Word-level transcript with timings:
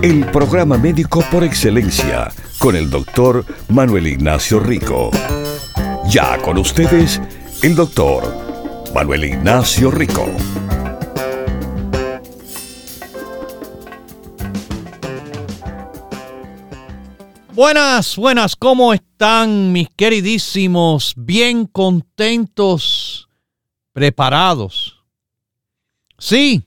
El 0.00 0.24
programa 0.30 0.78
médico 0.78 1.24
por 1.28 1.42
excelencia 1.42 2.32
con 2.60 2.76
el 2.76 2.88
doctor 2.88 3.44
Manuel 3.68 4.06
Ignacio 4.06 4.60
Rico. 4.60 5.10
Ya 6.08 6.40
con 6.40 6.56
ustedes, 6.56 7.20
el 7.64 7.74
doctor 7.74 8.22
Manuel 8.94 9.24
Ignacio 9.24 9.90
Rico. 9.90 10.24
Buenas, 17.52 18.14
buenas, 18.16 18.54
¿cómo 18.54 18.94
están 18.94 19.72
mis 19.72 19.88
queridísimos? 19.96 21.12
Bien 21.16 21.66
contentos, 21.66 23.28
preparados. 23.92 25.02
Sí, 26.18 26.62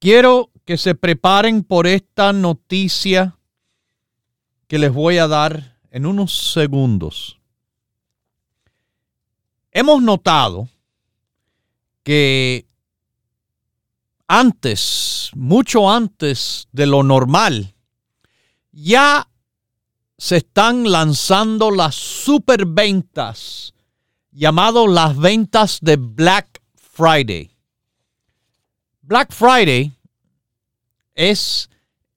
quiero 0.00 0.50
que 0.64 0.78
se 0.78 0.94
preparen 0.94 1.62
por 1.62 1.86
esta 1.86 2.32
noticia 2.32 3.38
que 4.66 4.78
les 4.78 4.92
voy 4.92 5.18
a 5.18 5.28
dar 5.28 5.78
en 5.90 6.06
unos 6.06 6.52
segundos. 6.52 7.38
Hemos 9.70 10.02
notado 10.02 10.68
que 12.02 12.66
antes, 14.26 15.30
mucho 15.34 15.90
antes 15.90 16.68
de 16.72 16.86
lo 16.86 17.02
normal, 17.02 17.74
ya 18.72 19.28
se 20.16 20.38
están 20.38 20.90
lanzando 20.90 21.70
las 21.70 21.94
superventas, 21.94 23.74
llamado 24.30 24.86
las 24.86 25.16
ventas 25.16 25.78
de 25.82 25.96
Black 25.96 26.62
Friday. 26.74 27.54
Black 29.02 29.32
Friday 29.32 29.92
es 31.14 31.70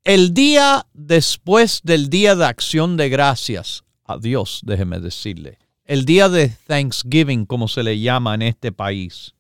el 0.04 0.34
día 0.34 0.88
después 0.94 1.82
del 1.84 2.10
día 2.10 2.36
de 2.36 2.46
acción 2.46 2.98
de 2.98 3.10
gracias 3.10 3.84
a 4.06 4.18
Dios, 4.18 4.62
déjeme 4.64 5.00
decirle. 5.00 5.60
El 5.86 6.06
día 6.06 6.30
de 6.30 6.50
Thanksgiving, 6.68 7.46
como 7.46 7.68
se 7.68 7.84
le 7.84 8.00
llama 8.00 8.36
en 8.36 8.42
este 8.42 8.72
país. 8.72 9.34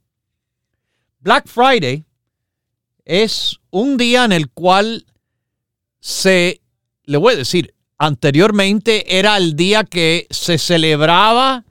Black 1.19 1.47
Friday 1.47 2.05
es 3.05 3.58
un 3.69 3.97
día 3.97 4.25
en 4.25 4.31
el 4.31 4.49
cual 4.49 5.05
se, 5.99 6.61
le 7.03 7.17
voy 7.17 7.33
a 7.33 7.38
decir, 7.38 7.73
anteriormente 7.97 9.17
era 9.17 9.38
el 9.38 9.55
día 9.55 9.83
que 9.83 10.27
se 10.30 10.58
celebraba 10.58 11.64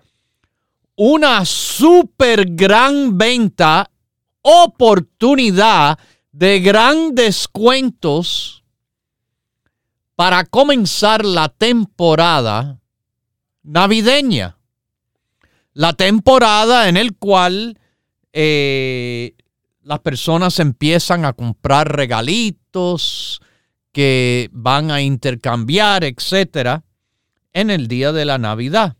una 0.97 1.45
super 1.45 2.47
gran 2.47 3.19
venta, 3.19 3.91
oportunidad 4.41 5.98
de 6.37 6.61
gran 6.61 7.15
descuentos 7.15 8.62
para 10.17 10.45
comenzar 10.45 11.25
la 11.25 11.48
temporada 11.48 12.78
navideña. 13.62 14.59
La 15.72 15.94
temporada 15.94 16.91
en 16.91 16.99
el 16.99 17.16
cual 17.16 17.78
eh, 18.34 19.34
las 19.81 20.00
personas 20.00 20.59
empiezan 20.59 21.25
a 21.25 21.33
comprar 21.33 21.97
regalitos 21.97 23.41
que 23.93 24.50
van 24.53 24.91
a 24.91 25.00
intercambiar, 25.00 26.05
etcétera, 26.05 26.84
en 27.55 27.71
el 27.71 27.88
día 27.88 28.12
de 28.12 28.27
la 28.27 28.37
Navidad. 28.37 28.94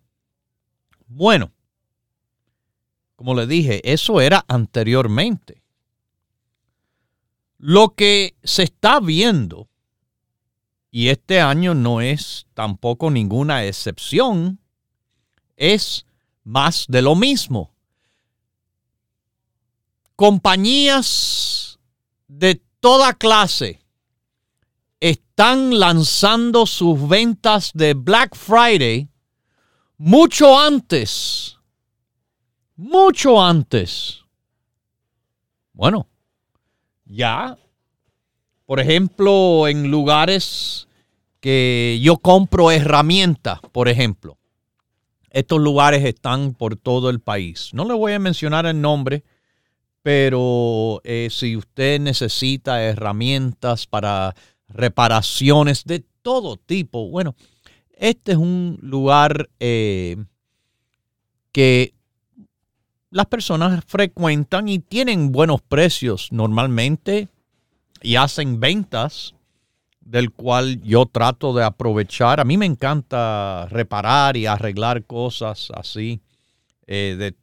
Bueno, 1.07 1.53
como 3.15 3.35
le 3.35 3.47
dije, 3.47 3.83
eso 3.93 4.23
era 4.23 4.43
anteriormente. 4.49 5.66
Lo 7.69 7.97
que 7.97 8.37
se 8.45 8.63
está 8.63 9.01
viendo 9.01 9.69
y 10.93 11.09
este 11.09 11.41
año 11.41 11.75
no 11.75 12.01
es 12.01 12.47
tampoco 12.55 13.11
ninguna 13.11 13.65
excepción, 13.65 14.61
es 15.57 16.07
más 16.45 16.85
de 16.87 17.03
lo 17.03 17.17
mismo. 17.17 17.75
Compañías 20.15 21.81
de 22.29 22.63
toda 22.79 23.15
clase 23.15 23.81
están 25.01 25.81
lanzando 25.81 26.67
sus 26.67 27.09
ventas 27.09 27.73
de 27.75 27.95
Black 27.95 28.37
Friday 28.37 29.09
mucho 29.99 30.57
antes, 30.57 31.59
mucho 32.77 33.43
antes. 33.43 34.21
Bueno, 35.73 36.07
ya, 37.07 37.57
por 38.67 38.81
ejemplo, 38.81 39.69
en 39.69 39.91
lugares 39.91 40.89
que 41.41 41.99
yo 42.03 42.19
compro 42.19 42.71
herramientas, 42.71 43.61
por 43.73 43.89
ejemplo. 43.89 44.37
Estos 45.31 45.61
lugares 45.61 46.05
están 46.05 46.55
por 46.55 46.77
todo 46.77 47.11
el 47.11 47.21
país. 47.21 47.71
No 47.73 47.85
le 47.85 47.95
voy 47.95 48.13
a 48.13 48.19
mencionar 48.19 48.67
el 48.67 48.81
nombre, 48.81 49.23
pero 50.03 51.01
eh, 51.05 51.29
si 51.31 51.57
usted 51.57 52.01
necesita 52.01 52.83
herramientas 52.83 53.87
para 53.87 54.35
reparaciones 54.69 55.85
de 55.85 56.05
todo 56.23 56.57
tipo, 56.57 57.09
bueno, 57.09 57.35
este 57.93 58.33
es 58.33 58.39
un 58.39 58.79
lugar 58.83 59.49
eh, 59.61 60.17
que 61.53 61.96
las 63.11 63.27
personas 63.27 63.85
frecuentan 63.87 64.69
y 64.69 64.79
tienen 64.79 65.33
buenos 65.33 65.63
precios 65.63 66.33
normalmente 66.33 67.29
y 68.03 68.17
hacen 68.17 68.61
ventas 68.61 69.35
del 70.01 70.31
cual 70.31 70.81
yo 70.83 71.07
trato 71.07 71.53
de 71.53 71.65
aprovechar. 71.65 72.41
A 72.41 72.45
mí 72.45 72.57
me 72.57 72.67
encanta 72.67 73.67
reparar 73.71 74.37
y 74.37 74.47
arreglar 74.47 75.05
cosas 75.05 75.69
así, 75.75 76.21
eh, 76.87 77.17
de, 77.19 77.35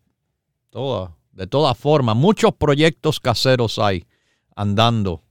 toda, 0.70 1.16
de 1.32 1.48
toda 1.48 1.74
forma. 1.74 2.14
Muchos 2.14 2.54
proyectos 2.54 3.20
caseros 3.20 3.80
hay 3.80 4.06
andando 4.56 5.24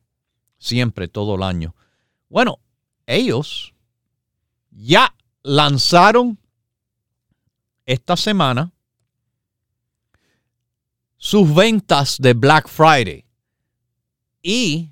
siempre, 0.59 1.09
todo 1.09 1.37
el 1.37 1.43
año. 1.43 1.75
Bueno, 2.29 2.59
ellos 3.07 3.75
ya 4.71 5.15
lanzaron 5.43 6.39
esta 7.87 8.17
semana 8.17 8.73
sus 11.23 11.55
ventas 11.55 12.17
de 12.19 12.35
Black 12.35 12.67
Friday. 12.67 13.25
Y, 14.43 14.91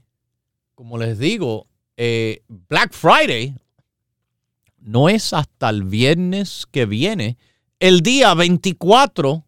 como 0.76 0.96
les 0.96 1.18
digo, 1.18 1.66
eh, 1.96 2.44
Black 2.46 2.92
Friday 2.92 3.56
no 4.78 5.08
es 5.08 5.32
hasta 5.32 5.68
el 5.70 5.82
viernes 5.82 6.68
que 6.70 6.86
viene, 6.86 7.36
el 7.80 8.02
día 8.02 8.32
24 8.34 9.44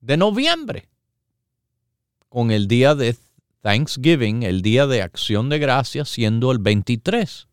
de 0.00 0.16
noviembre, 0.16 0.88
con 2.30 2.50
el 2.50 2.66
día 2.66 2.94
de 2.94 3.14
Thanksgiving, 3.60 4.44
el 4.44 4.62
día 4.62 4.86
de 4.86 5.02
acción 5.02 5.50
de 5.50 5.58
gracias, 5.58 6.08
siendo 6.08 6.52
el 6.52 6.58
23. 6.58 7.48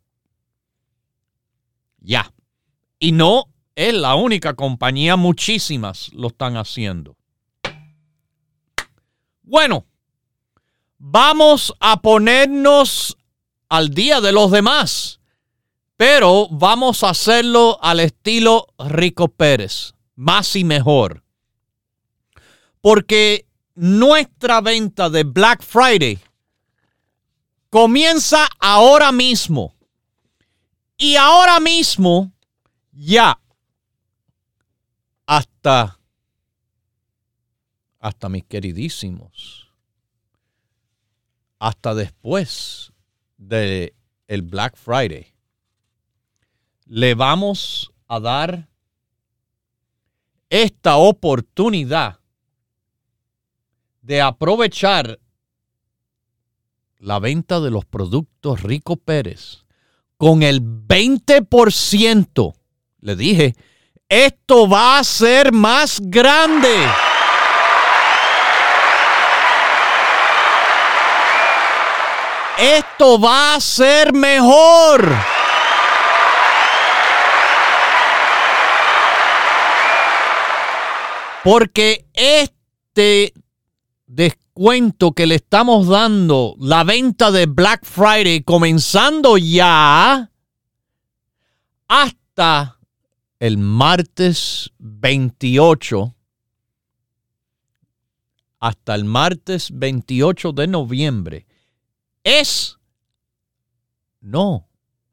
Ya. 1.99 2.33
Y 2.99 3.11
no 3.11 3.49
es 3.75 3.93
la 3.93 4.15
única 4.15 4.53
compañía, 4.53 5.17
muchísimas 5.17 6.13
lo 6.13 6.29
están 6.29 6.55
haciendo. 6.55 7.17
Bueno, 9.47 9.85
vamos 10.97 11.71
a 11.79 12.01
ponernos 12.01 13.15
al 13.69 13.91
día 13.91 14.19
de 14.19 14.31
los 14.31 14.49
demás, 14.49 15.19
pero 15.97 16.47
vamos 16.49 17.03
a 17.03 17.09
hacerlo 17.09 17.77
al 17.79 17.99
estilo 17.99 18.65
Rico 18.79 19.27
Pérez, 19.27 19.93
más 20.15 20.55
y 20.55 20.63
mejor. 20.63 21.23
Porque 22.81 23.45
nuestra 23.75 24.61
venta 24.61 25.11
de 25.11 25.23
Black 25.23 25.61
Friday 25.61 26.19
comienza 27.69 28.49
ahora 28.59 29.11
mismo. 29.11 29.75
Y 30.97 31.17
ahora 31.17 31.59
mismo, 31.59 32.31
ya, 32.91 33.39
hasta, 35.27 35.99
hasta 38.05 38.29
mis 38.29 38.43
queridísimos, 38.43 39.73
hasta 41.57 41.95
después 41.95 42.93
de 43.35 43.95
el 44.27 44.43
Black 44.43 44.75
Friday. 44.77 45.33
le 46.85 47.15
vamos 47.15 47.91
a 48.07 48.19
dar 48.19 48.69
esta 50.51 50.97
oportunidad 50.97 52.19
de 54.03 54.21
aprovechar 54.21 55.19
la 56.99 57.17
venta 57.17 57.59
de 57.59 57.71
los 57.71 57.85
productos 57.85 58.61
Rico 58.61 58.97
Pérez 58.97 59.65
con 60.17 60.43
el 60.43 60.61
20%. 60.61 62.53
Le 62.99 63.15
dije, 63.15 63.55
esto 64.07 64.69
va 64.69 64.99
a 64.99 65.03
ser 65.03 65.51
más 65.51 65.99
grande. 66.03 66.69
Esto 72.57 73.19
va 73.19 73.55
a 73.55 73.59
ser 73.59 74.13
mejor. 74.13 75.13
Porque 81.43 82.07
este 82.13 83.33
descuento 84.07 85.11
que 85.11 85.27
le 85.27 85.35
estamos 85.35 85.87
dando, 85.87 86.55
la 86.59 86.83
venta 86.83 87.29
de 87.29 87.45
Black 87.45 87.85
Friday 87.85 88.41
comenzando 88.41 89.37
ya 89.37 90.31
hasta 91.87 92.79
el 93.39 93.57
martes 93.57 94.71
28, 94.79 96.15
hasta 98.59 98.95
el 98.95 99.05
martes 99.05 99.69
28 99.71 100.51
de 100.53 100.67
noviembre, 100.67 101.45
es, 102.25 102.79
no, 104.19 104.67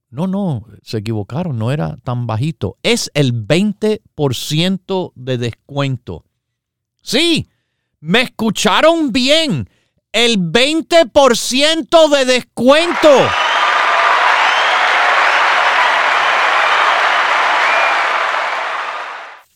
no, 0.09 0.27
no, 0.27 0.67
se 0.83 0.99
equivocaron, 0.99 1.59
no 1.59 1.71
era 1.71 1.99
tan 2.03 2.27
bajito, 2.27 2.79
es 2.83 3.11
el 3.15 3.33
20% 3.47 5.13
de 5.15 5.39
descuento. 5.39 6.25
Sí, 7.03 7.49
me 8.01 8.23
escucharon 8.23 9.13
bien. 9.13 9.69
El 10.11 10.39
20% 10.39 12.09
de 12.11 12.25
descuento. 12.25 13.09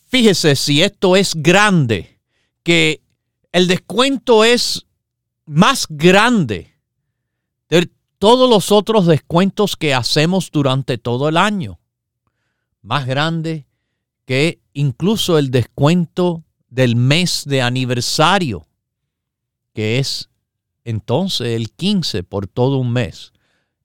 Fíjese 0.09 0.57
si 0.57 0.83
esto 0.83 1.17
es 1.17 1.35
grande, 1.35 2.21
que 2.63 3.03
el 3.53 3.67
descuento 3.67 4.45
es 4.45 4.87
más 5.45 5.87
grande 5.91 6.76
de 7.69 7.91
todos 8.19 8.49
los 8.49 8.73
otros 8.73 9.07
descuentos 9.07 9.77
que 9.77 9.95
hacemos 9.95 10.51
durante 10.51 10.99
todo 10.99 11.29
el 11.29 11.37
año. 11.37 11.79
Más 12.83 13.07
grande 13.07 13.67
que 14.25 14.61
incluso 14.73 15.39
el 15.39 15.51
descuento 15.51 16.45
del 16.69 16.97
mes 16.97 17.45
de 17.47 17.63
aniversario, 17.63 18.67
que 19.73 19.99
es 19.99 20.29
entonces 20.85 21.49
el 21.49 21.71
15 21.73 22.23
por 22.23 22.47
todo 22.47 22.79
un 22.79 22.93
mes. 22.93 23.33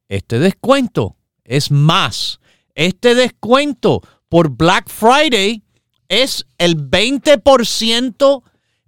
Este 0.08 0.40
descuento 0.40 1.16
es 1.44 1.72
más. 1.72 2.40
Este 2.76 3.16
descuento 3.16 4.02
por 4.30 4.50
Black 4.50 4.90
Friday 4.90 5.64
es 6.10 6.46
el 6.58 6.78
20% 6.78 8.44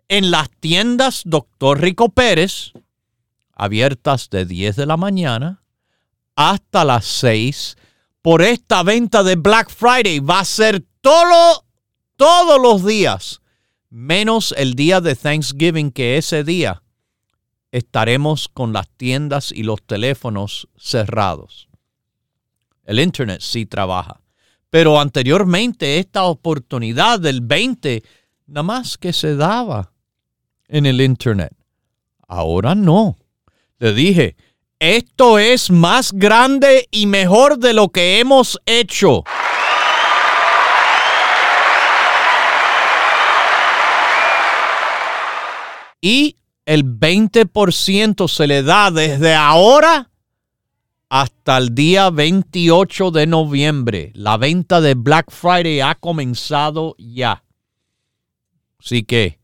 en 0.10 0.32
las 0.32 0.50
tiendas 0.60 1.24
Doctor 1.26 1.82
Rico 1.82 2.10
Pérez, 2.10 2.74
abiertas 3.64 4.30
de 4.30 4.46
10 4.46 4.76
de 4.76 4.86
la 4.86 4.98
mañana 4.98 5.64
hasta 6.36 6.84
las 6.84 7.06
6. 7.06 7.78
Por 8.22 8.42
esta 8.42 8.84
venta 8.84 9.24
de 9.24 9.36
Black 9.36 9.70
Friday 9.70 10.20
va 10.20 10.40
a 10.40 10.46
ser 10.46 10.84
todo, 11.02 11.66
todos 12.16 12.62
los 12.62 12.86
días 12.86 13.42
menos 13.90 14.54
el 14.58 14.74
día 14.74 15.02
de 15.02 15.16
Thanksgiving, 15.16 15.92
que 15.92 16.18
ese 16.18 16.44
día 16.44 16.84
estaremos 17.72 18.48
con 18.48 18.74
las 18.74 18.90
tiendas 18.90 19.52
y 19.52 19.64
los 19.64 19.82
teléfonos 19.84 20.68
cerrados. 20.76 21.70
El 22.84 23.00
Internet 23.00 23.42
sí 23.42 23.66
trabaja. 23.66 24.20
Pero 24.70 25.00
anteriormente 25.00 26.00
esta 26.00 26.24
oportunidad 26.24 27.20
del 27.20 27.42
20 27.42 28.04
nada 28.48 28.64
más 28.64 28.98
que 28.98 29.14
se 29.14 29.36
daba 29.36 29.94
en 30.68 30.86
el 30.86 31.00
Internet. 31.00 31.56
Ahora 32.28 32.74
no. 32.74 33.16
Le 33.84 33.92
dije, 33.92 34.38
esto 34.80 35.40
es 35.40 35.70
más 35.70 36.14
grande 36.14 36.88
y 36.90 37.06
mejor 37.06 37.58
de 37.58 37.74
lo 37.74 37.90
que 37.90 38.22
hemos 38.22 38.58
hecho. 38.66 39.26
y 46.00 46.38
el 46.66 46.86
20% 46.86 48.30
se 48.30 48.48
le 48.48 48.64
da 48.64 48.90
desde 48.90 49.36
ahora 49.36 50.12
hasta 51.10 51.58
el 51.58 51.76
día 51.76 52.10
28 52.10 53.12
de 53.12 53.28
noviembre. 53.28 54.12
La 54.16 54.38
venta 54.38 54.80
de 54.80 54.96
Black 54.96 55.30
Friday 55.30 55.82
ha 55.82 55.96
comenzado 55.96 56.96
ya. 56.98 57.44
Así 58.80 59.04
que 59.04 59.40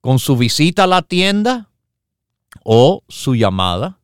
con 0.00 0.18
su 0.18 0.36
visita 0.36 0.84
a 0.84 0.88
la 0.88 1.02
tienda 1.02 1.69
o 2.64 3.02
su 3.08 3.34
llamada 3.34 3.98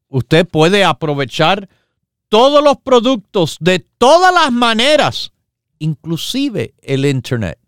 usted 0.09 0.47
puede 0.47 0.85
aprovechar 0.85 1.69
todos 2.29 2.63
los 2.63 2.77
productos 2.79 3.57
de 3.61 3.79
todas 3.79 4.35
las 4.35 4.53
maneras, 4.53 5.33
inclusive 5.79 6.75
el 6.83 7.07
Internet. 7.07 7.59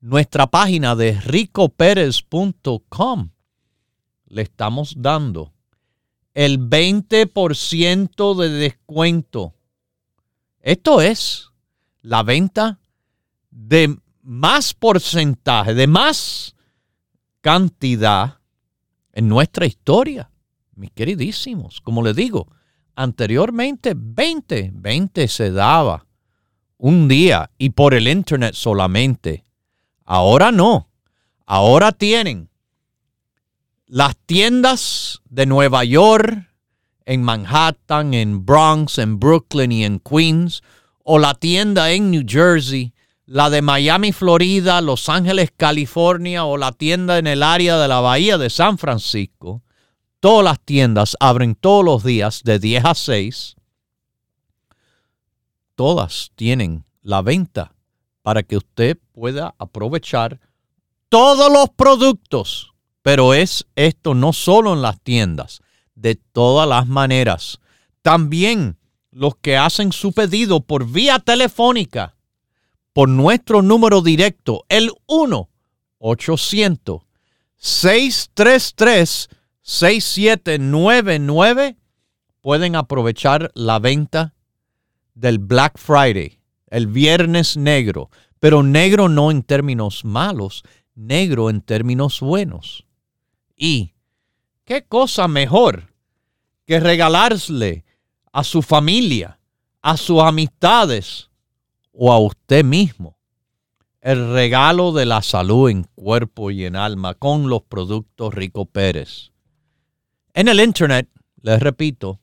Nuestra 0.00 0.46
página 0.46 0.96
de 0.96 1.20
ricoperez.com 1.20 3.30
le 4.26 4.42
estamos 4.42 4.94
dando 4.96 5.52
el 6.34 6.58
20% 6.58 8.36
de 8.36 8.48
descuento. 8.50 9.54
Esto 10.60 11.00
es 11.00 11.50
la 12.02 12.22
venta 12.22 12.78
de 13.50 13.96
más 14.22 14.74
porcentaje, 14.74 15.74
de 15.74 15.86
más 15.86 16.54
cantidad 17.40 18.38
en 19.12 19.28
nuestra 19.28 19.66
historia 19.66 20.30
mis 20.80 20.90
queridísimos, 20.90 21.80
como 21.80 22.02
les 22.02 22.16
digo, 22.16 22.48
anteriormente 22.96 23.92
20, 23.94 24.72
20 24.74 25.28
se 25.28 25.52
daba 25.52 26.06
un 26.78 27.06
día 27.06 27.50
y 27.58 27.70
por 27.70 27.94
el 27.94 28.08
internet 28.08 28.54
solamente. 28.54 29.44
Ahora 30.04 30.50
no. 30.50 30.88
Ahora 31.46 31.92
tienen 31.92 32.48
las 33.90 34.16
tiendas 34.24 35.20
de 35.28 35.46
Nueva 35.46 35.82
York, 35.82 36.46
en 37.06 37.24
Manhattan, 37.24 38.14
en 38.14 38.46
Bronx, 38.46 38.98
en 38.98 39.18
Brooklyn 39.18 39.72
y 39.72 39.84
en 39.84 39.98
Queens, 39.98 40.62
o 41.02 41.18
la 41.18 41.34
tienda 41.34 41.90
en 41.90 42.12
New 42.12 42.22
Jersey, 42.24 42.94
la 43.26 43.50
de 43.50 43.62
Miami, 43.62 44.12
Florida, 44.12 44.80
Los 44.80 45.08
Ángeles, 45.08 45.50
California, 45.56 46.44
o 46.44 46.56
la 46.56 46.70
tienda 46.70 47.18
en 47.18 47.26
el 47.26 47.42
área 47.42 47.78
de 47.78 47.88
la 47.88 47.98
Bahía 47.98 48.38
de 48.38 48.48
San 48.48 48.78
Francisco. 48.78 49.64
Todas 50.20 50.44
las 50.44 50.60
tiendas 50.60 51.16
abren 51.18 51.56
todos 51.56 51.84
los 51.84 52.04
días 52.04 52.42
de 52.44 52.60
10 52.60 52.84
a 52.84 52.94
6. 52.94 53.56
Todas 55.74 56.30
tienen 56.36 56.84
la 57.02 57.22
venta 57.22 57.74
para 58.22 58.44
que 58.44 58.56
usted 58.56 58.98
pueda 59.10 59.56
aprovechar 59.58 60.38
todos 61.08 61.52
los 61.52 61.70
productos. 61.70 62.69
Pero 63.02 63.34
es 63.34 63.66
esto 63.76 64.14
no 64.14 64.32
solo 64.32 64.72
en 64.74 64.82
las 64.82 65.00
tiendas, 65.00 65.62
de 65.94 66.14
todas 66.14 66.68
las 66.68 66.86
maneras. 66.86 67.58
También 68.02 68.76
los 69.10 69.34
que 69.36 69.56
hacen 69.56 69.92
su 69.92 70.12
pedido 70.12 70.60
por 70.60 70.86
vía 70.90 71.18
telefónica, 71.18 72.14
por 72.92 73.08
nuestro 73.08 73.62
número 73.62 74.02
directo, 74.02 74.66
el 74.68 74.92
1 75.06 75.48
800 75.98 77.02
633 77.56 79.28
6799 79.62 81.76
pueden 82.40 82.74
aprovechar 82.74 83.52
la 83.54 83.78
venta 83.78 84.34
del 85.14 85.38
Black 85.38 85.78
Friday, 85.78 86.40
el 86.68 86.86
viernes 86.86 87.58
negro, 87.58 88.08
pero 88.40 88.62
negro 88.62 89.10
no 89.10 89.30
en 89.30 89.42
términos 89.42 90.04
malos, 90.04 90.64
negro 90.94 91.50
en 91.50 91.60
términos 91.60 92.20
buenos. 92.20 92.86
Y 93.62 93.92
qué 94.64 94.86
cosa 94.86 95.28
mejor 95.28 95.92
que 96.66 96.80
regalarle 96.80 97.84
a 98.32 98.42
su 98.42 98.62
familia, 98.62 99.38
a 99.82 99.98
sus 99.98 100.22
amistades 100.22 101.28
o 101.92 102.10
a 102.10 102.18
usted 102.18 102.64
mismo 102.64 103.18
el 104.00 104.32
regalo 104.32 104.92
de 104.92 105.04
la 105.04 105.20
salud 105.20 105.68
en 105.68 105.84
cuerpo 105.94 106.50
y 106.50 106.64
en 106.64 106.74
alma 106.74 107.12
con 107.12 107.50
los 107.50 107.60
productos 107.60 108.32
Rico 108.32 108.64
Pérez. 108.64 109.30
En 110.32 110.48
el 110.48 110.58
internet, 110.58 111.10
les 111.42 111.60
repito, 111.60 112.18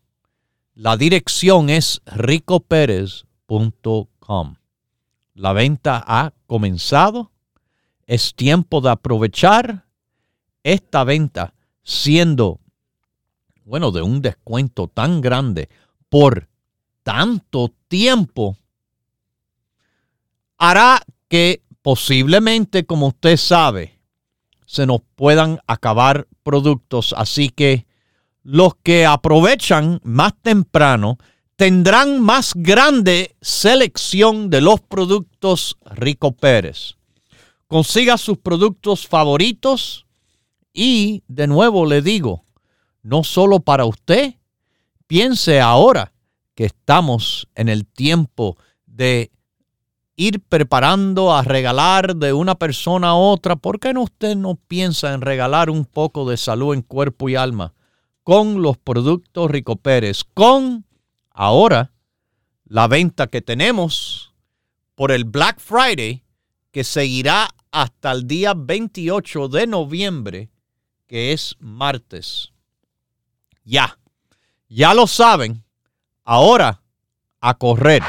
la 0.73 0.97
dirección 0.97 1.69
es 1.69 2.01
ricopérez.com. 2.07 4.55
La 5.35 5.53
venta 5.53 6.03
ha 6.07 6.33
comenzado. 6.47 7.31
Es 8.07 8.33
tiempo 8.33 8.81
de 8.81 8.89
aprovechar 8.89 9.86
esta 10.73 11.03
venta 11.05 11.53
siendo, 11.81 12.59
bueno, 13.63 13.91
de 13.91 14.01
un 14.01 14.21
descuento 14.21 14.89
tan 14.89 15.21
grande 15.21 15.69
por 16.09 16.49
tanto 17.03 17.73
tiempo, 17.87 18.57
hará 20.57 21.01
que 21.29 21.61
posiblemente, 21.81 22.85
como 22.85 23.07
usted 23.07 23.37
sabe, 23.37 23.97
se 24.65 24.85
nos 24.85 25.01
puedan 25.15 25.61
acabar 25.67 26.27
productos. 26.43 27.13
Así 27.17 27.47
que 27.47 27.87
los 28.43 28.75
que 28.83 29.05
aprovechan 29.05 30.01
más 30.03 30.33
temprano 30.41 31.17
tendrán 31.55 32.21
más 32.21 32.51
grande 32.53 33.37
selección 33.41 34.49
de 34.49 34.59
los 34.59 34.81
productos 34.81 35.77
Rico 35.85 36.33
Pérez. 36.33 36.95
Consiga 37.67 38.17
sus 38.17 38.37
productos 38.37 39.07
favoritos 39.07 40.06
y 40.79 41.23
de 41.27 41.47
nuevo 41.47 41.87
le 41.87 42.03
digo, 42.03 42.45
no 43.01 43.23
solo 43.23 43.61
para 43.61 43.85
usted, 43.85 44.35
piense 45.07 45.59
ahora 45.59 46.13
que 46.53 46.65
estamos 46.65 47.47
en 47.55 47.67
el 47.67 47.87
tiempo 47.87 48.57
de 48.85 49.31
ir 50.15 50.39
preparando 50.39 51.33
a 51.33 51.41
regalar 51.41 52.15
de 52.15 52.31
una 52.31 52.53
persona 52.53 53.09
a 53.09 53.15
otra, 53.15 53.55
¿por 53.55 53.79
qué 53.79 53.91
no 53.91 54.03
usted 54.03 54.35
no 54.35 54.53
piensa 54.67 55.15
en 55.15 55.21
regalar 55.21 55.71
un 55.71 55.83
poco 55.83 56.29
de 56.29 56.37
salud 56.37 56.75
en 56.75 56.83
cuerpo 56.83 57.27
y 57.27 57.35
alma 57.35 57.73
con 58.21 58.61
los 58.61 58.77
productos 58.77 59.49
Rico 59.49 59.77
Pérez? 59.77 60.21
Con 60.35 60.85
ahora 61.31 61.91
la 62.65 62.87
venta 62.87 63.25
que 63.25 63.41
tenemos 63.41 64.31
por 64.93 65.11
el 65.11 65.25
Black 65.25 65.59
Friday, 65.59 66.23
que 66.69 66.83
seguirá 66.83 67.49
hasta 67.71 68.11
el 68.11 68.27
día 68.27 68.53
28 68.55 69.47
de 69.47 69.65
noviembre, 69.65 70.51
que 71.07 71.33
es 71.33 71.55
martes. 71.59 72.51
Ya, 73.63 73.97
ya 74.67 74.93
lo 74.93 75.07
saben, 75.07 75.63
ahora 76.23 76.81
a 77.41 77.53
correr. 77.53 78.03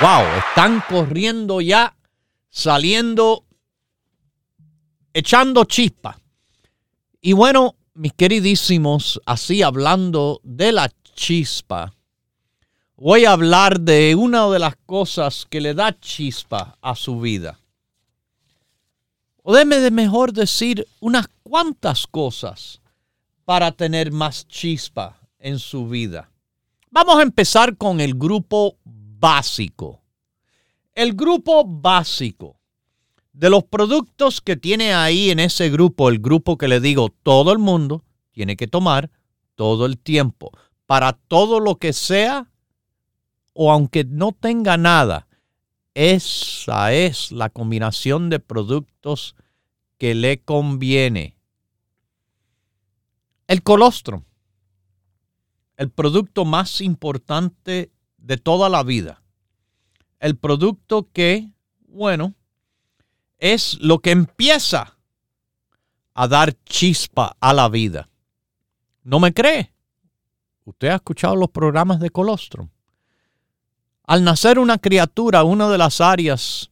Wow, 0.00 0.24
están 0.38 0.82
corriendo 0.88 1.60
ya, 1.60 1.94
saliendo, 2.50 3.44
echando 5.12 5.64
chispa. 5.64 6.18
Y 7.20 7.34
bueno, 7.34 7.76
mis 7.94 8.12
queridísimos, 8.14 9.20
así 9.26 9.62
hablando 9.62 10.40
de 10.42 10.72
la 10.72 10.90
chispa, 11.14 11.92
voy 13.02 13.24
a 13.24 13.32
hablar 13.32 13.80
de 13.80 14.14
una 14.14 14.48
de 14.48 14.60
las 14.60 14.76
cosas 14.86 15.44
que 15.50 15.60
le 15.60 15.74
da 15.74 15.98
chispa 15.98 16.78
a 16.80 16.94
su 16.94 17.18
vida. 17.18 17.58
O 19.42 19.52
déme 19.52 19.80
de 19.80 19.90
mejor 19.90 20.32
decir 20.32 20.86
unas 21.00 21.26
cuantas 21.42 22.06
cosas 22.06 22.80
para 23.44 23.72
tener 23.72 24.12
más 24.12 24.46
chispa 24.46 25.18
en 25.40 25.58
su 25.58 25.88
vida. 25.88 26.30
Vamos 26.92 27.18
a 27.18 27.22
empezar 27.22 27.76
con 27.76 27.98
el 27.98 28.14
grupo 28.14 28.76
básico. 28.84 30.00
El 30.94 31.14
grupo 31.14 31.64
básico 31.64 32.60
de 33.32 33.50
los 33.50 33.64
productos 33.64 34.40
que 34.40 34.56
tiene 34.56 34.94
ahí 34.94 35.30
en 35.30 35.40
ese 35.40 35.70
grupo, 35.70 36.08
el 36.08 36.20
grupo 36.20 36.56
que 36.56 36.68
le 36.68 36.78
digo, 36.78 37.08
todo 37.24 37.50
el 37.50 37.58
mundo 37.58 38.04
tiene 38.30 38.54
que 38.54 38.68
tomar 38.68 39.10
todo 39.56 39.86
el 39.86 39.98
tiempo 39.98 40.52
para 40.86 41.14
todo 41.14 41.58
lo 41.58 41.78
que 41.78 41.92
sea 41.92 42.51
o 43.52 43.72
aunque 43.72 44.04
no 44.04 44.32
tenga 44.32 44.76
nada. 44.76 45.28
Esa 45.94 46.92
es 46.92 47.32
la 47.32 47.50
combinación 47.50 48.30
de 48.30 48.40
productos 48.40 49.36
que 49.98 50.14
le 50.14 50.42
conviene. 50.42 51.36
El 53.46 53.62
colostrum, 53.62 54.24
el 55.76 55.90
producto 55.90 56.44
más 56.44 56.80
importante 56.80 57.92
de 58.16 58.36
toda 58.38 58.68
la 58.68 58.82
vida. 58.82 59.22
El 60.20 60.36
producto 60.36 61.10
que, 61.12 61.50
bueno, 61.88 62.34
es 63.38 63.78
lo 63.80 63.98
que 63.98 64.12
empieza 64.12 64.96
a 66.14 66.28
dar 66.28 66.54
chispa 66.64 67.36
a 67.40 67.52
la 67.52 67.68
vida. 67.68 68.08
¿No 69.02 69.18
me 69.18 69.34
cree? 69.34 69.72
Usted 70.64 70.88
ha 70.88 70.96
escuchado 70.96 71.34
los 71.34 71.50
programas 71.50 71.98
de 71.98 72.10
colostrum. 72.10 72.68
Al 74.04 74.24
nacer 74.24 74.58
una 74.58 74.78
criatura, 74.78 75.44
una 75.44 75.68
de 75.68 75.78
las 75.78 76.00
áreas 76.00 76.70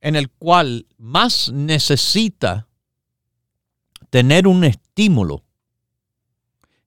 en 0.00 0.16
el 0.16 0.30
cual 0.30 0.86
más 0.98 1.50
necesita 1.52 2.68
tener 4.10 4.46
un 4.46 4.64
estímulo 4.64 5.44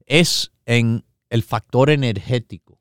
es 0.06 0.52
en 0.66 1.06
el 1.30 1.44
factor 1.44 1.90
energético 1.90 2.78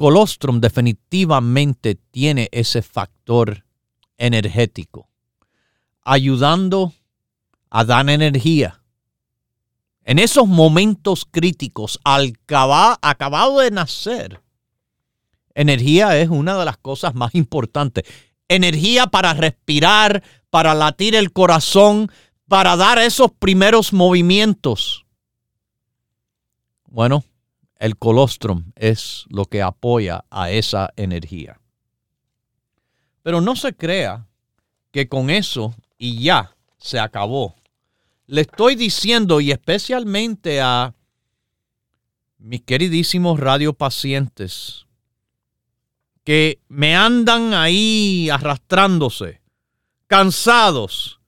colostrum 0.00 0.62
definitivamente 0.62 1.94
tiene 1.94 2.48
ese 2.52 2.80
factor 2.80 3.66
energético, 4.16 5.10
ayudando 6.00 6.94
a 7.68 7.84
dar 7.84 8.08
energía. 8.08 8.79
En 10.04 10.18
esos 10.18 10.48
momentos 10.48 11.26
críticos, 11.30 12.00
al 12.04 12.34
acabado 13.02 13.60
de 13.60 13.70
nacer, 13.70 14.40
energía 15.54 16.18
es 16.18 16.28
una 16.28 16.58
de 16.58 16.64
las 16.64 16.78
cosas 16.78 17.14
más 17.14 17.34
importantes. 17.34 18.04
Energía 18.48 19.06
para 19.06 19.34
respirar, 19.34 20.22
para 20.48 20.74
latir 20.74 21.14
el 21.14 21.32
corazón, 21.32 22.10
para 22.48 22.76
dar 22.76 22.98
esos 22.98 23.30
primeros 23.30 23.92
movimientos. 23.92 25.06
Bueno, 26.86 27.22
el 27.78 27.96
colostrum 27.96 28.72
es 28.74 29.24
lo 29.28 29.44
que 29.44 29.62
apoya 29.62 30.24
a 30.30 30.50
esa 30.50 30.90
energía. 30.96 31.60
Pero 33.22 33.40
no 33.40 33.54
se 33.54 33.74
crea 33.74 34.26
que 34.90 35.08
con 35.08 35.30
eso 35.30 35.74
y 35.96 36.22
ya 36.22 36.56
se 36.78 36.98
acabó. 36.98 37.54
Le 38.30 38.42
estoy 38.42 38.76
diciendo 38.76 39.40
y 39.40 39.50
especialmente 39.50 40.60
a 40.60 40.94
mis 42.38 42.62
queridísimos 42.62 43.40
radiopacientes 43.40 44.86
que 46.22 46.60
me 46.68 46.94
andan 46.94 47.54
ahí 47.54 48.30
arrastrándose, 48.30 49.42
cansados, 50.06 51.20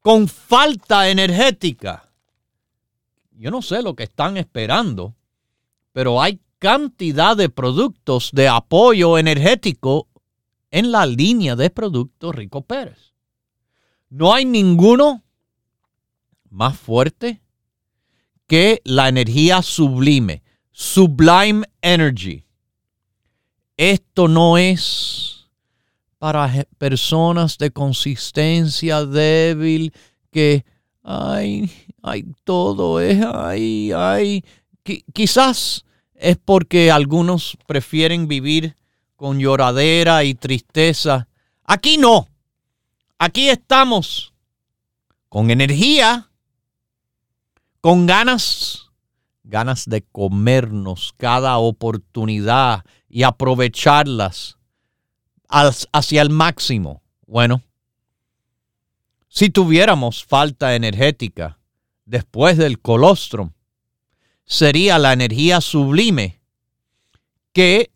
con 0.00 0.28
falta 0.28 1.10
energética. 1.10 2.12
Yo 3.32 3.50
no 3.50 3.60
sé 3.60 3.82
lo 3.82 3.96
que 3.96 4.04
están 4.04 4.36
esperando 4.36 5.16
pero 5.96 6.20
hay 6.20 6.40
cantidad 6.58 7.36
de 7.36 7.48
productos 7.48 8.30
de 8.32 8.48
apoyo 8.48 9.16
energético 9.16 10.08
en 10.70 10.92
la 10.92 11.06
línea 11.06 11.56
de 11.56 11.70
productos 11.70 12.34
Rico 12.34 12.60
Pérez. 12.60 13.14
No 14.10 14.34
hay 14.34 14.44
ninguno 14.44 15.24
más 16.56 16.78
fuerte 16.78 17.42
que 18.46 18.80
la 18.84 19.08
energía 19.08 19.60
sublime, 19.60 20.42
Sublime 20.72 21.66
Energy. 21.82 22.44
Esto 23.76 24.26
no 24.26 24.56
es 24.56 25.50
para 26.18 26.66
personas 26.78 27.58
de 27.58 27.70
consistencia 27.70 29.04
débil 29.04 29.92
que, 30.30 30.64
ay, 31.02 31.70
ay, 32.02 32.24
todo 32.44 33.00
es, 33.00 33.22
ay, 33.34 33.92
ay. 33.92 34.44
quizás 35.12 35.84
es 36.14 36.38
porque 36.42 36.90
algunos 36.90 37.58
prefieren 37.66 38.28
vivir 38.28 38.76
con 39.14 39.38
lloradera 39.38 40.24
y 40.24 40.34
tristeza. 40.34 41.28
Aquí 41.64 41.98
no. 41.98 42.28
Aquí 43.18 43.50
estamos 43.50 44.32
con 45.28 45.50
energía, 45.50 46.25
con 47.86 48.04
ganas, 48.06 48.90
ganas 49.44 49.88
de 49.88 50.02
comernos 50.02 51.14
cada 51.18 51.56
oportunidad 51.58 52.84
y 53.08 53.22
aprovecharlas 53.22 54.58
hacia 55.48 56.22
el 56.22 56.30
máximo. 56.30 57.04
Bueno, 57.28 57.62
si 59.28 59.50
tuviéramos 59.50 60.24
falta 60.24 60.74
energética 60.74 61.60
después 62.04 62.58
del 62.58 62.80
colostrum, 62.80 63.52
sería 64.44 64.98
la 64.98 65.12
energía 65.12 65.60
sublime 65.60 66.40
que, 67.52 67.92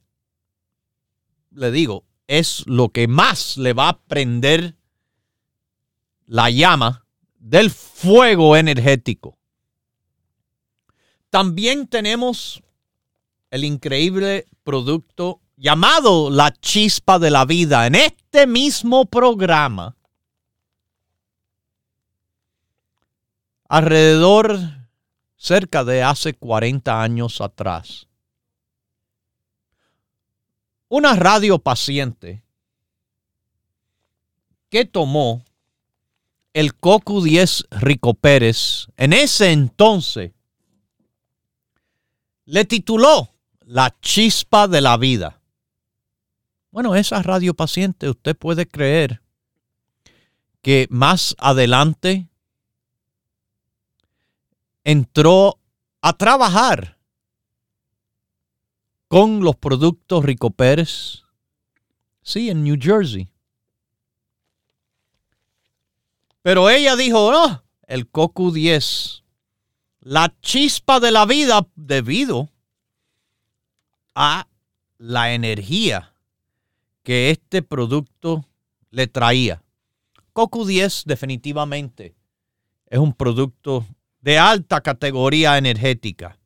le 1.50 1.72
digo, 1.72 2.04
es 2.28 2.62
lo 2.68 2.90
que 2.90 3.08
más 3.08 3.56
le 3.56 3.72
va 3.72 3.88
a 3.88 3.98
prender 3.98 4.76
la 6.26 6.48
llama 6.48 7.04
del 7.40 7.72
fuego 7.72 8.56
energético. 8.56 9.39
También 11.30 11.86
tenemos 11.86 12.60
el 13.50 13.64
increíble 13.64 14.46
producto 14.64 15.40
llamado 15.56 16.30
la 16.30 16.52
chispa 16.52 17.18
de 17.18 17.30
la 17.30 17.44
vida. 17.44 17.86
En 17.86 17.94
este 17.94 18.46
mismo 18.46 19.06
programa, 19.06 19.96
alrededor 23.68 24.58
cerca 25.36 25.84
de 25.84 26.02
hace 26.02 26.34
40 26.34 27.00
años 27.00 27.40
atrás, 27.40 28.08
una 30.88 31.14
radio 31.14 31.60
paciente 31.60 32.42
que 34.68 34.84
tomó 34.84 35.44
el 36.52 36.74
COCU 36.74 37.22
10 37.22 37.66
Rico 37.70 38.14
Pérez, 38.14 38.88
en 38.96 39.12
ese 39.12 39.52
entonces, 39.52 40.32
le 42.50 42.64
tituló 42.64 43.32
La 43.60 43.94
chispa 44.00 44.66
de 44.66 44.80
la 44.80 44.96
vida. 44.96 45.40
Bueno, 46.72 46.96
esa 46.96 47.22
radio 47.22 47.54
paciente, 47.54 48.10
usted 48.10 48.36
puede 48.36 48.66
creer 48.66 49.22
que 50.60 50.88
más 50.90 51.36
adelante 51.38 52.26
entró 54.82 55.60
a 56.00 56.12
trabajar 56.12 56.98
con 59.06 59.44
los 59.44 59.54
productos 59.54 60.24
Rico 60.24 60.50
Pérez, 60.50 61.22
sí, 62.22 62.50
en 62.50 62.64
New 62.64 62.76
Jersey. 62.80 63.28
Pero 66.42 66.68
ella 66.68 66.96
dijo, 66.96 67.30
no, 67.30 67.62
el 67.86 68.08
COCU 68.08 68.50
10, 68.50 69.22
la 70.00 70.34
chispa 70.40 71.00
de 71.00 71.10
la 71.10 71.26
vida 71.26 71.66
debido 71.76 72.48
a 74.14 74.48
la 74.98 75.32
energía 75.34 76.12
que 77.02 77.30
este 77.30 77.62
producto 77.62 78.46
le 78.90 79.06
traía. 79.06 79.62
COCU 80.32 80.66
10 80.66 81.04
definitivamente 81.06 82.14
es 82.86 82.98
un 82.98 83.12
producto 83.12 83.86
de 84.20 84.38
alta 84.38 84.80
categoría 84.80 85.56
energética. 85.58 86.38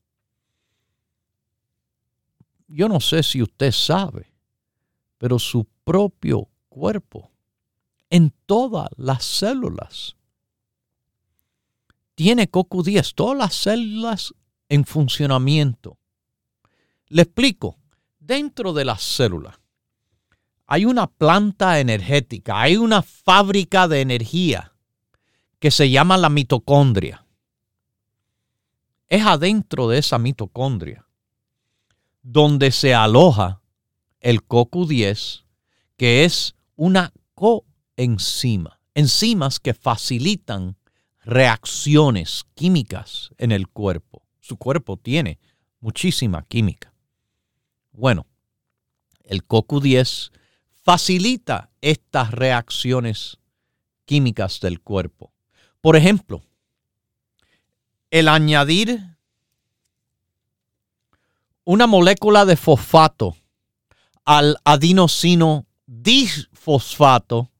Yo 2.68 2.88
no 2.88 3.00
sé 3.00 3.22
si 3.22 3.42
usted 3.42 3.72
sabe, 3.72 4.32
pero 5.18 5.38
su 5.38 5.66
propio 5.84 6.48
cuerpo, 6.68 7.30
en 8.10 8.32
todas 8.46 8.88
las 8.96 9.24
células, 9.24 10.16
tiene 12.14 12.50
CoQ10, 12.50 13.14
todas 13.14 13.36
las 13.36 13.54
células 13.54 14.34
en 14.68 14.84
funcionamiento. 14.84 15.98
Le 17.08 17.22
explico, 17.22 17.78
dentro 18.18 18.72
de 18.72 18.84
las 18.84 19.02
células 19.02 19.56
hay 20.66 20.86
una 20.86 21.06
planta 21.06 21.78
energética, 21.78 22.60
hay 22.60 22.76
una 22.76 23.02
fábrica 23.02 23.86
de 23.86 24.00
energía 24.00 24.72
que 25.58 25.70
se 25.70 25.90
llama 25.90 26.16
la 26.16 26.30
mitocondria 26.30 27.24
es 29.08 29.24
adentro 29.24 29.88
de 29.88 29.98
esa 29.98 30.18
mitocondria 30.18 31.06
donde 32.22 32.72
se 32.72 32.94
aloja 32.94 33.60
el 34.20 34.42
CoQ10, 34.46 35.44
que 35.96 36.24
es 36.24 36.56
una 36.74 37.12
coenzima, 37.34 38.80
enzimas 38.94 39.60
que 39.60 39.74
facilitan 39.74 40.76
reacciones 41.24 42.44
químicas 42.54 43.30
en 43.38 43.52
el 43.52 43.68
cuerpo. 43.68 44.22
Su 44.40 44.56
cuerpo 44.56 44.96
tiene 44.96 45.38
muchísima 45.80 46.42
química. 46.42 46.92
Bueno, 47.92 48.26
el 49.24 49.46
CoQ10 49.46 50.32
facilita 50.82 51.70
estas 51.80 52.30
reacciones 52.30 53.38
químicas 54.04 54.60
del 54.60 54.80
cuerpo. 54.80 55.32
Por 55.80 55.96
ejemplo, 55.96 56.42
el 58.10 58.28
añadir 58.28 59.16
una 61.64 61.86
molécula 61.86 62.44
de 62.44 62.56
fosfato 62.56 63.36
al 64.24 64.58
adenosino 64.64 65.66
disfosfato 65.86 67.50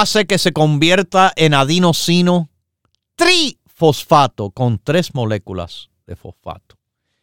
hace 0.00 0.26
que 0.26 0.38
se 0.38 0.52
convierta 0.52 1.32
en 1.36 1.54
adenosino 1.54 2.48
trifosfato 3.14 4.50
con 4.50 4.78
tres 4.78 5.14
moléculas 5.14 5.90
de 6.06 6.16
fosfato. 6.16 6.76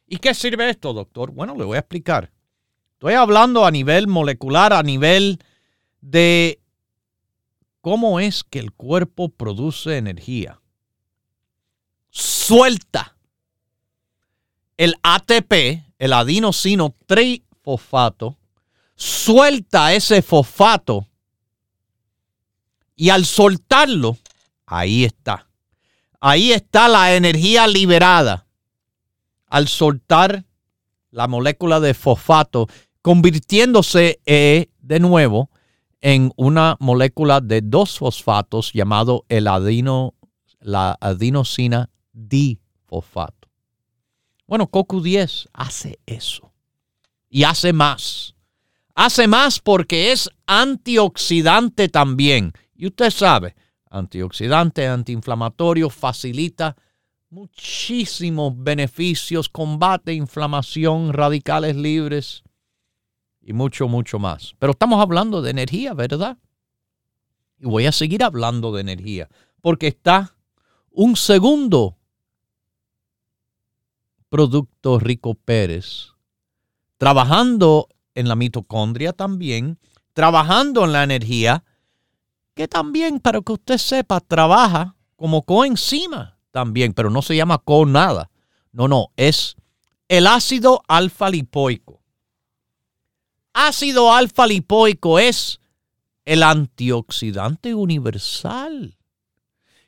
¿Y 0.08 0.18
qué 0.18 0.34
sirve 0.34 0.70
esto, 0.70 0.94
doctor? 0.94 1.32
Bueno, 1.32 1.56
le 1.56 1.64
voy 1.64 1.78
a 1.78 1.80
explicar. 1.80 2.32
Estoy 2.94 3.14
hablando 3.14 3.66
a 3.66 3.72
nivel 3.72 4.08
molecular, 4.08 4.74
a 4.74 4.84
nivel 4.84 5.40
de 6.02 6.60
cómo 7.82 8.20
es 8.20 8.44
que 8.44 8.60
el 8.60 8.72
cuerpo 8.72 9.30
produce 9.30 9.98
energía 9.98 10.60
suelta 12.14 13.18
el 14.78 14.96
ATP, 15.02 15.84
el 15.98 16.14
adenosino 16.14 16.96
trifosfato, 17.08 18.38
suelta 18.96 19.94
ese 19.94 20.22
fosfato 20.22 21.08
y 23.04 23.10
al 23.10 23.26
soltarlo, 23.26 24.18
ahí 24.66 25.04
está. 25.04 25.50
Ahí 26.22 26.54
está 26.54 26.88
la 26.88 27.13
energía 27.18 27.68
liberada. 27.68 28.48
Al 29.48 29.68
soltar 29.68 30.46
la 31.12 31.28
molécula 31.28 31.82
de 31.82 31.96
fosfato, 31.96 32.70
convirtiéndose 33.02 34.22
eh, 34.26 34.70
de 34.80 35.02
nuevo 35.02 35.50
en 36.00 36.32
una 36.38 36.78
molécula 36.80 37.42
de 37.42 37.60
dos 37.60 38.00
fosfatos 38.00 38.72
llamado 38.72 39.26
el 39.28 39.50
adino, 39.50 40.13
la 40.62 40.98
adenosina 41.02 41.89
difosfato. 42.13 43.50
Bueno, 44.48 44.72
CoQ10 44.72 45.50
hace 45.52 46.00
eso. 46.06 46.54
Y 47.30 47.44
hace 47.44 47.74
más. 47.74 48.36
Hace 48.96 49.28
más 49.28 49.60
porque 49.60 50.13
es 50.13 50.30
antioxidante 50.48 51.89
también. 51.89 52.54
Y 52.76 52.88
usted 52.88 53.10
sabe, 53.10 53.56
antioxidante, 53.90 54.88
antiinflamatorio, 54.88 55.90
facilita 55.90 56.76
muchísimos 57.30 58.54
beneficios, 58.56 59.50
combate 59.50 60.14
inflamación, 60.14 61.14
radicales 61.14 61.76
libres 61.76 62.44
y 63.42 63.54
mucho, 63.54 63.88
mucho 63.88 64.20
más. 64.20 64.56
Pero 64.60 64.72
estamos 64.72 65.02
hablando 65.02 65.42
de 65.42 65.52
energía, 65.52 65.94
¿verdad? 65.94 66.38
Y 67.60 67.66
voy 67.66 67.86
a 67.86 67.92
seguir 67.92 68.24
hablando 68.24 68.72
de 68.72 68.82
energía 68.82 69.30
porque 69.62 69.88
está 69.88 70.36
un 70.92 71.16
segundo 71.16 71.98
Producto 74.30 75.00
Rico 75.00 75.36
Pérez, 75.36 76.14
trabajando 76.98 77.88
en 78.16 78.28
la 78.28 78.36
mitocondria 78.36 79.14
también, 79.14 79.78
trabajando 80.14 80.86
en 80.86 80.92
la 80.92 81.04
energía, 81.04 81.64
que 82.54 82.68
también, 82.68 83.20
para 83.20 83.42
que 83.42 83.54
usted 83.54 83.78
sepa, 83.78 84.20
trabaja 84.20 84.96
como 85.16 85.44
coenzima 85.44 86.39
también, 86.52 86.94
pero 86.94 87.10
no 87.10 87.22
se 87.22 87.36
llama 87.36 87.58
co 87.58 87.86
nada. 87.86 88.30
No, 88.72 88.88
no, 88.88 89.12
es 89.18 89.56
el 90.08 90.28
ácido 90.28 90.82
alfa 90.88 91.30
lipoico. 91.30 92.02
Ácido 93.54 94.13
alfa 94.13 94.48
lipoico 94.48 95.20
es 95.20 95.60
el 96.26 96.44
antioxidante 96.44 97.76
universal. 97.76 98.98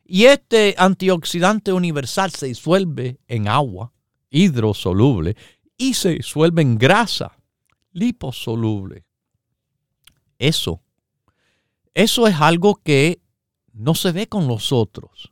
Y 0.03 0.25
este 0.25 0.75
antioxidante 0.77 1.73
universal 1.73 2.31
se 2.31 2.47
disuelve 2.47 3.19
en 3.27 3.47
agua 3.47 3.91
hidrosoluble 4.29 5.35
y 5.77 5.95
se 5.95 6.09
disuelve 6.09 6.61
en 6.61 6.77
grasa 6.77 7.37
liposoluble. 7.91 9.05
Eso, 10.37 10.81
eso 11.95 12.27
es 12.27 12.35
algo 12.39 12.75
que 12.75 13.21
no 13.73 13.95
se 13.95 14.11
ve 14.11 14.27
con 14.27 14.47
los 14.47 14.71
otros. 14.71 15.31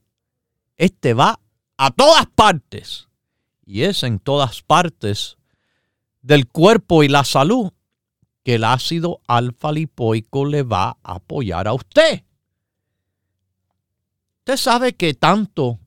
Este 0.78 1.14
va 1.14 1.40
a 1.78 1.92
todas 1.92 2.26
partes 2.28 3.10
y 3.66 3.84
es 3.84 4.04
en 4.04 4.18
todas 4.18 4.62
partes 4.62 5.38
del 6.22 6.48
cuerpo 6.48 7.04
y 7.04 7.10
la 7.10 7.26
salud 7.26 7.72
que 8.44 8.56
el 8.56 8.64
ácido 8.64 9.22
alfa 9.28 9.72
lipoico 9.74 10.46
le 10.46 10.64
va 10.64 10.98
a 11.04 11.16
apoyar 11.16 11.68
a 11.68 11.74
usted. 11.74 12.24
Usted 14.40 14.58
sabe 14.58 14.94
que 14.94 15.14
tanto 15.14 15.80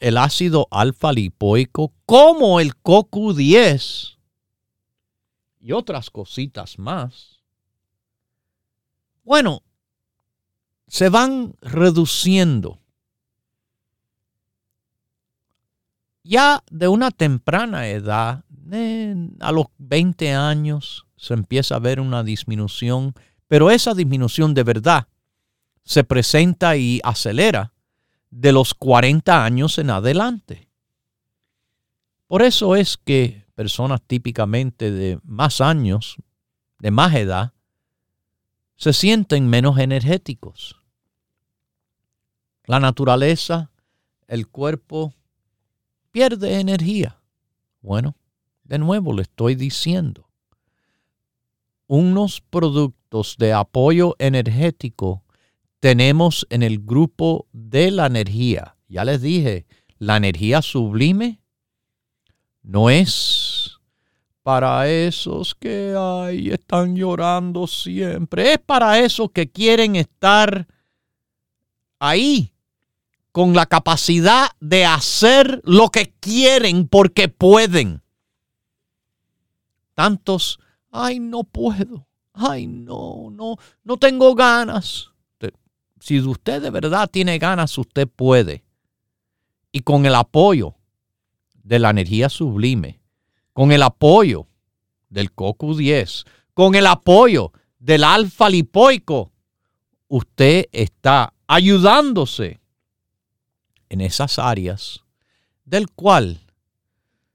el 0.00 0.16
ácido 0.16 0.66
alfa 0.70 1.12
lipoico 1.12 1.92
como 2.06 2.58
el 2.58 2.74
CoQ10 2.74 4.18
y 5.60 5.72
otras 5.72 6.10
cositas 6.10 6.78
más, 6.78 7.42
bueno, 9.24 9.62
se 10.86 11.08
van 11.08 11.54
reduciendo. 11.60 12.78
Ya 16.24 16.62
de 16.70 16.88
una 16.88 17.10
temprana 17.10 17.88
edad, 17.88 18.44
a 19.40 19.52
los 19.52 19.66
20 19.78 20.32
años, 20.34 21.06
se 21.16 21.34
empieza 21.34 21.76
a 21.76 21.80
ver 21.80 22.00
una 22.00 22.22
disminución, 22.22 23.14
pero 23.48 23.70
esa 23.70 23.94
disminución 23.94 24.54
de 24.54 24.62
verdad 24.62 25.08
se 25.84 26.04
presenta 26.04 26.76
y 26.76 27.00
acelera 27.04 27.72
de 28.30 28.52
los 28.52 28.74
40 28.74 29.44
años 29.44 29.78
en 29.78 29.90
adelante. 29.90 30.68
Por 32.26 32.42
eso 32.42 32.76
es 32.76 32.96
que 32.96 33.44
personas 33.54 34.00
típicamente 34.06 34.90
de 34.90 35.20
más 35.22 35.60
años, 35.60 36.16
de 36.78 36.90
más 36.90 37.14
edad, 37.14 37.52
se 38.76 38.92
sienten 38.92 39.48
menos 39.48 39.78
energéticos. 39.78 40.80
La 42.64 42.80
naturaleza, 42.80 43.70
el 44.28 44.48
cuerpo, 44.48 45.14
pierde 46.10 46.60
energía. 46.60 47.20
Bueno, 47.80 48.16
de 48.64 48.78
nuevo 48.78 49.12
le 49.12 49.22
estoy 49.22 49.54
diciendo, 49.54 50.28
unos 51.86 52.40
productos 52.40 53.36
de 53.38 53.52
apoyo 53.52 54.14
energético 54.18 55.24
tenemos 55.80 56.46
en 56.48 56.62
el 56.62 56.78
grupo 56.78 57.48
de 57.52 57.90
la 57.90 58.06
energía. 58.06 58.76
Ya 58.88 59.04
les 59.04 59.20
dije, 59.20 59.66
la 59.98 60.16
energía 60.16 60.62
sublime 60.62 61.40
no 62.62 62.88
es 62.88 63.51
para 64.42 64.88
esos 64.88 65.54
que 65.54 65.94
ay, 65.96 66.50
están 66.50 66.96
llorando 66.96 67.66
siempre. 67.66 68.54
Es 68.54 68.58
para 68.58 68.98
esos 68.98 69.30
que 69.30 69.50
quieren 69.50 69.96
estar 69.96 70.66
ahí 71.98 72.52
con 73.30 73.54
la 73.54 73.66
capacidad 73.66 74.48
de 74.60 74.84
hacer 74.84 75.62
lo 75.64 75.88
que 75.90 76.12
quieren 76.20 76.88
porque 76.88 77.28
pueden. 77.28 78.02
Tantos, 79.94 80.58
ay, 80.90 81.20
no 81.20 81.44
puedo. 81.44 82.06
Ay, 82.34 82.66
no, 82.66 83.28
no, 83.30 83.56
no 83.84 83.96
tengo 83.96 84.34
ganas. 84.34 85.10
Si 86.00 86.18
usted 86.18 86.60
de 86.60 86.70
verdad 86.70 87.08
tiene 87.08 87.38
ganas, 87.38 87.78
usted 87.78 88.08
puede. 88.08 88.64
Y 89.70 89.80
con 89.80 90.04
el 90.04 90.16
apoyo 90.16 90.74
de 91.62 91.78
la 91.78 91.90
energía 91.90 92.28
sublime, 92.28 93.01
con 93.52 93.72
el 93.72 93.82
apoyo 93.82 94.46
del 95.08 95.34
CoQ10, 95.34 96.26
con 96.54 96.74
el 96.74 96.86
apoyo 96.86 97.52
del 97.78 98.04
alfa 98.04 98.48
lipoico, 98.48 99.32
usted 100.08 100.68
está 100.72 101.32
ayudándose 101.46 102.60
en 103.88 104.00
esas 104.00 104.38
áreas 104.38 105.00
del 105.64 105.90
cual 105.90 106.40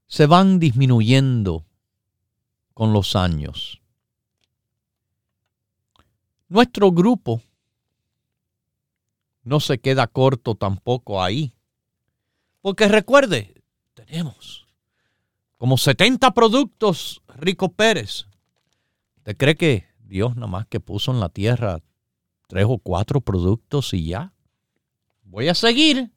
se 0.08 0.26
van 0.26 0.60
disminuyendo 0.60 1.66
con 2.74 2.94
los 2.94 3.16
años. 3.16 3.82
Nuestro 6.48 6.92
grupo 6.92 7.42
no 9.44 9.60
se 9.60 9.80
queda 9.80 10.08
corto 10.08 10.56
tampoco 10.56 11.22
ahí. 11.22 11.54
Porque 12.62 12.88
recuerde, 12.88 13.56
tenemos 13.94 14.67
como 15.58 15.78
70 15.78 16.32
productos 16.32 17.22
Rico 17.28 17.72
Pérez. 17.72 18.28
¿Usted 19.18 19.38
cree 19.38 19.56
que 19.56 19.86
Dios 20.00 20.36
nada 20.36 20.48
más 20.48 20.68
que 20.68 20.80
puso 20.80 21.12
en 21.12 21.20
la 21.20 21.30
tierra 21.30 21.80
tres 22.48 22.66
o 22.68 22.78
cuatro 22.78 23.22
productos 23.22 23.94
y 23.94 24.06
ya? 24.08 24.34
Voy 25.24 25.50
a 25.50 25.56
seguir 25.56 26.12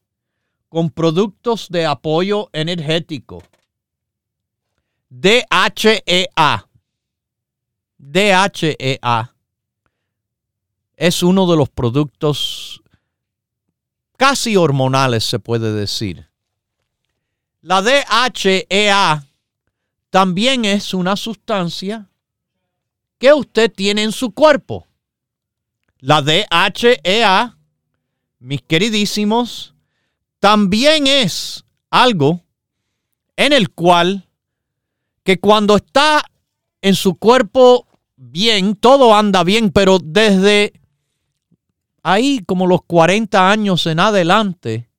con 0.69 0.91
productos 0.91 1.69
de 1.69 1.87
apoyo 1.87 2.49
energético. 2.53 3.43
DHEA. 5.09 6.69
DHEA 7.99 9.35
es 10.97 11.23
uno 11.23 11.51
de 11.51 11.57
los 11.57 11.69
productos 11.71 12.83
casi 14.17 14.57
hormonales, 14.57 15.25
se 15.25 15.39
puede 15.39 15.73
decir. 15.73 16.29
La 17.63 17.83
DHEA 17.83 19.30
también 20.11 20.65
es 20.65 20.93
una 20.93 21.17
sustancia 21.17 22.11
que 23.19 23.33
usted 23.33 23.73
tiene 23.73 24.03
en 24.03 24.13
su 24.13 24.33
cuerpo. 24.33 24.87
La 25.99 26.23
DHEA, 26.23 27.57
mis 28.39 28.63
queridísimos, 28.63 29.75
también 30.41 31.07
es 31.07 31.65
algo 31.91 32.43
en 33.37 33.53
el 33.53 33.71
cual 33.71 34.29
que 35.23 35.39
cuando 35.39 35.77
está 35.77 36.25
en 36.83 36.95
su 36.95 37.15
cuerpo 37.17 37.87
bien, 38.17 38.75
todo 38.75 39.15
anda 39.15 39.45
bien, 39.45 39.71
pero 39.71 39.99
desde 40.03 40.73
ahí 42.03 42.43
como 42.47 42.67
los 42.67 42.83
40 42.87 43.51
años 43.51 43.87
en 43.87 44.01
adelante, 44.01 44.91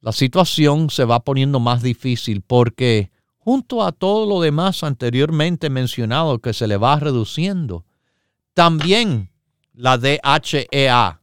la 0.00 0.12
situación 0.12 0.90
se 0.90 1.04
va 1.04 1.20
poniendo 1.20 1.58
más 1.58 1.82
difícil 1.82 2.42
porque 2.42 3.10
junto 3.48 3.82
a 3.82 3.92
todo 3.92 4.26
lo 4.26 4.42
demás 4.42 4.82
anteriormente 4.82 5.70
mencionado 5.70 6.38
que 6.38 6.52
se 6.52 6.66
le 6.66 6.76
va 6.76 7.00
reduciendo, 7.00 7.86
también 8.52 9.30
la 9.72 9.96
DHEA 9.96 11.22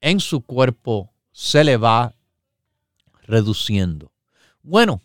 en 0.00 0.20
su 0.20 0.40
cuerpo 0.40 1.12
se 1.32 1.62
le 1.62 1.76
va 1.76 2.14
reduciendo. 3.24 4.10
Bueno, 4.62 5.02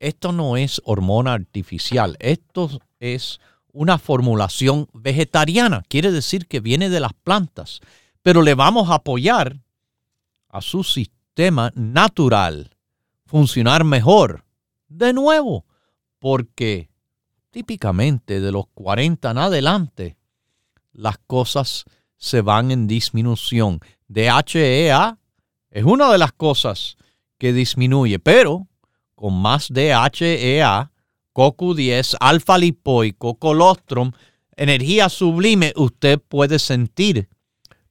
esto 0.00 0.32
no 0.32 0.58
es 0.58 0.82
hormona 0.84 1.32
artificial, 1.32 2.14
esto 2.20 2.68
es 3.00 3.40
una 3.72 3.96
formulación 3.96 4.86
vegetariana, 4.92 5.82
quiere 5.88 6.12
decir 6.12 6.46
que 6.46 6.60
viene 6.60 6.90
de 6.90 7.00
las 7.00 7.14
plantas, 7.14 7.80
pero 8.20 8.42
le 8.42 8.54
vamos 8.54 8.90
a 8.90 8.96
apoyar 8.96 9.62
a 10.50 10.60
su 10.60 10.84
sistema 10.84 11.72
natural 11.74 12.76
funcionar 13.24 13.84
mejor. 13.84 14.44
De 14.94 15.14
nuevo, 15.14 15.64
porque 16.18 16.90
típicamente 17.50 18.40
de 18.40 18.52
los 18.52 18.66
40 18.74 19.30
en 19.30 19.38
adelante, 19.38 20.16
las 20.92 21.16
cosas 21.26 21.84
se 22.16 22.42
van 22.42 22.70
en 22.70 22.86
disminución. 22.86 23.80
DHEA 24.08 25.18
es 25.70 25.84
una 25.84 26.12
de 26.12 26.18
las 26.18 26.32
cosas 26.32 26.98
que 27.38 27.54
disminuye, 27.54 28.18
pero 28.18 28.68
con 29.14 29.40
más 29.40 29.68
DHEA 29.72 30.92
CoQ10, 31.34 32.16
alfa 32.20 32.58
lipoico, 32.58 33.36
colostrum, 33.36 34.12
energía 34.56 35.08
sublime, 35.08 35.72
usted 35.76 36.20
puede 36.20 36.58
sentir 36.58 37.30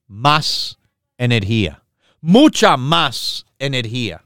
más 0.06 0.78
energía, 1.18 1.84
mucha 2.22 2.78
más 2.78 3.48
energía. 3.58 4.24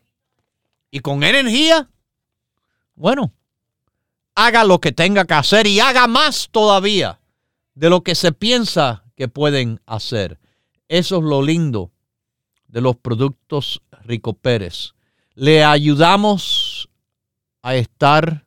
Y 0.91 0.99
con 0.99 1.23
energía, 1.23 1.89
bueno, 2.95 3.34
haga 4.36 4.63
lo 4.63 4.79
que 4.79 4.91
tenga 4.91 5.25
que 5.25 5.34
hacer 5.34 5.67
y 5.67 5.79
haga 5.79 6.08
más 6.08 6.49
todavía 6.51 7.19
de 7.73 7.89
lo 7.89 8.03
que 8.03 8.15
se 8.15 8.31
piensa 8.31 9.03
que 9.15 9.27
pueden 9.27 9.81
hacer. 9.86 10.39
Eso 10.88 11.17
es 11.17 11.23
lo 11.23 11.41
lindo 11.41 11.91
de 12.67 12.81
los 12.81 12.95
productos 12.95 13.81
Rico 14.03 14.34
Pérez. 14.34 14.93
Le 15.34 15.63
ayudamos 15.63 16.89
a 17.62 17.75
estar 17.75 18.45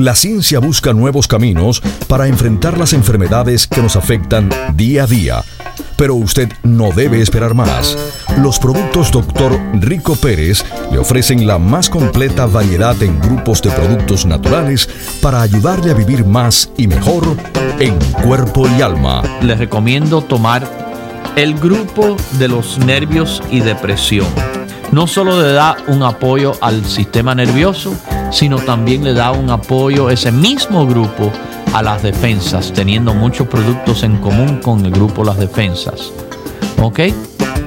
La 0.00 0.14
ciencia 0.14 0.60
busca 0.60 0.94
nuevos 0.94 1.28
caminos 1.28 1.82
para 2.08 2.26
enfrentar 2.26 2.78
las 2.78 2.94
enfermedades 2.94 3.66
que 3.66 3.82
nos 3.82 3.96
afectan 3.96 4.48
día 4.72 5.02
a 5.02 5.06
día. 5.06 5.44
Pero 5.96 6.14
usted 6.14 6.50
no 6.62 6.90
debe 6.90 7.20
esperar 7.20 7.52
más. 7.52 7.98
Los 8.38 8.58
productos 8.58 9.10
Dr. 9.10 9.60
Rico 9.74 10.16
Pérez 10.16 10.64
le 10.90 10.96
ofrecen 10.96 11.46
la 11.46 11.58
más 11.58 11.90
completa 11.90 12.46
variedad 12.46 12.96
en 13.02 13.20
grupos 13.20 13.60
de 13.60 13.72
productos 13.72 14.24
naturales 14.24 14.88
para 15.20 15.42
ayudarle 15.42 15.90
a 15.90 15.94
vivir 15.94 16.24
más 16.24 16.70
y 16.78 16.88
mejor 16.88 17.36
en 17.78 17.98
cuerpo 18.24 18.66
y 18.78 18.80
alma. 18.80 19.22
Les 19.42 19.58
recomiendo 19.58 20.22
tomar 20.22 20.66
el 21.36 21.52
grupo 21.58 22.16
de 22.38 22.48
los 22.48 22.78
nervios 22.78 23.42
y 23.50 23.60
depresión. 23.60 24.28
No 24.92 25.06
solo 25.06 25.42
le 25.42 25.52
da 25.52 25.76
un 25.88 26.02
apoyo 26.02 26.54
al 26.62 26.86
sistema 26.86 27.34
nervioso, 27.34 27.94
sino 28.30 28.58
también 28.58 29.04
le 29.04 29.14
da 29.14 29.32
un 29.32 29.50
apoyo 29.50 30.10
ese 30.10 30.32
mismo 30.32 30.86
grupo 30.86 31.32
a 31.72 31.82
las 31.82 32.02
defensas, 32.02 32.72
teniendo 32.72 33.14
muchos 33.14 33.46
productos 33.46 34.02
en 34.02 34.16
común 34.18 34.60
con 34.62 34.84
el 34.84 34.92
grupo 34.92 35.24
Las 35.24 35.38
Defensas. 35.38 36.12
¿Ok? 36.80 37.00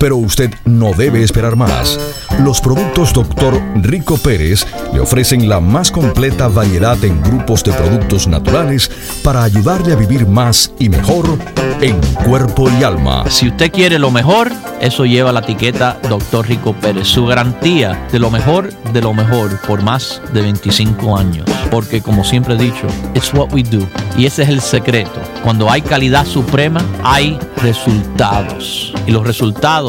Pero 0.00 0.16
usted 0.16 0.50
no 0.64 0.94
debe 0.94 1.22
esperar 1.22 1.56
más. 1.56 2.00
Los 2.40 2.62
productos 2.62 3.12
Dr. 3.12 3.60
Rico 3.76 4.16
Pérez 4.16 4.66
le 4.94 5.00
ofrecen 5.00 5.46
la 5.46 5.60
más 5.60 5.92
completa 5.92 6.48
variedad 6.48 6.96
en 7.04 7.20
grupos 7.22 7.62
de 7.62 7.72
productos 7.72 8.26
naturales 8.26 8.90
para 9.22 9.42
ayudarle 9.42 9.92
a 9.92 9.96
vivir 9.96 10.26
más 10.26 10.72
y 10.78 10.88
mejor 10.88 11.26
en 11.82 12.00
cuerpo 12.24 12.70
y 12.70 12.82
alma. 12.82 13.24
Si 13.28 13.48
usted 13.48 13.70
quiere 13.70 13.98
lo 13.98 14.10
mejor, 14.10 14.50
eso 14.80 15.04
lleva 15.04 15.32
la 15.32 15.40
etiqueta 15.40 15.98
Dr. 16.08 16.48
Rico 16.48 16.74
Pérez, 16.74 17.06
su 17.06 17.26
garantía 17.26 18.06
de 18.10 18.18
lo 18.18 18.30
mejor 18.30 18.72
de 18.92 19.00
lo 19.00 19.12
mejor 19.12 19.60
por 19.66 19.82
más 19.82 20.20
de 20.32 20.42
25 20.42 21.16
años. 21.16 21.46
Porque 21.70 22.00
como 22.00 22.24
siempre 22.24 22.54
he 22.54 22.58
dicho, 22.58 22.86
it's 23.14 23.32
what 23.34 23.52
we 23.52 23.62
do. 23.62 23.86
Y 24.16 24.26
ese 24.26 24.42
es 24.42 24.48
el 24.48 24.60
secreto. 24.60 25.20
Cuando 25.44 25.70
hay 25.70 25.82
calidad 25.82 26.26
suprema, 26.26 26.84
hay 27.04 27.38
resultados. 27.58 28.92
Y 29.06 29.12
los 29.12 29.26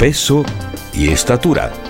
peso 0.00 0.46
y 0.94 1.10
estatura. 1.10 1.89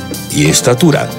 y 0.33 0.47
estatura. 0.47 1.09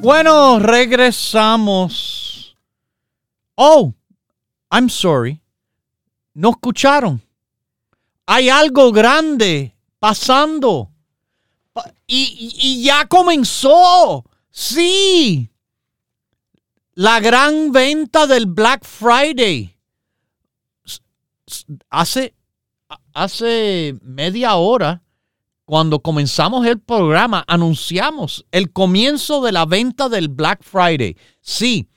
Bueno, 0.00 0.58
regresamos. 0.58 2.56
Oh, 3.56 3.92
I'm 4.70 4.88
sorry. 4.88 5.40
No 6.34 6.50
escucharon. 6.50 7.20
Hay 8.26 8.48
algo 8.48 8.90
grande 8.92 9.74
pasando. 9.98 10.90
Y, 12.06 12.54
y, 12.58 12.82
ya 12.82 13.06
comenzó. 13.06 14.24
Sí. 14.50 15.50
La 16.98 17.20
gran 17.20 17.70
venta 17.70 18.26
del 18.26 18.46
Black 18.46 18.84
Friday. 18.84 19.72
Hace, 21.90 22.34
hace 23.12 23.94
media 24.02 24.56
hora 24.56 25.04
cuando 25.64 26.00
comenzamos 26.00 26.66
el 26.66 26.80
programa, 26.80 27.44
anunciamos 27.46 28.46
el 28.50 28.72
comienzo 28.72 29.40
de 29.42 29.52
la 29.52 29.64
venta 29.64 30.08
del 30.08 30.28
Black 30.28 30.64
Friday. 30.64 31.16
Sí, 31.40 31.88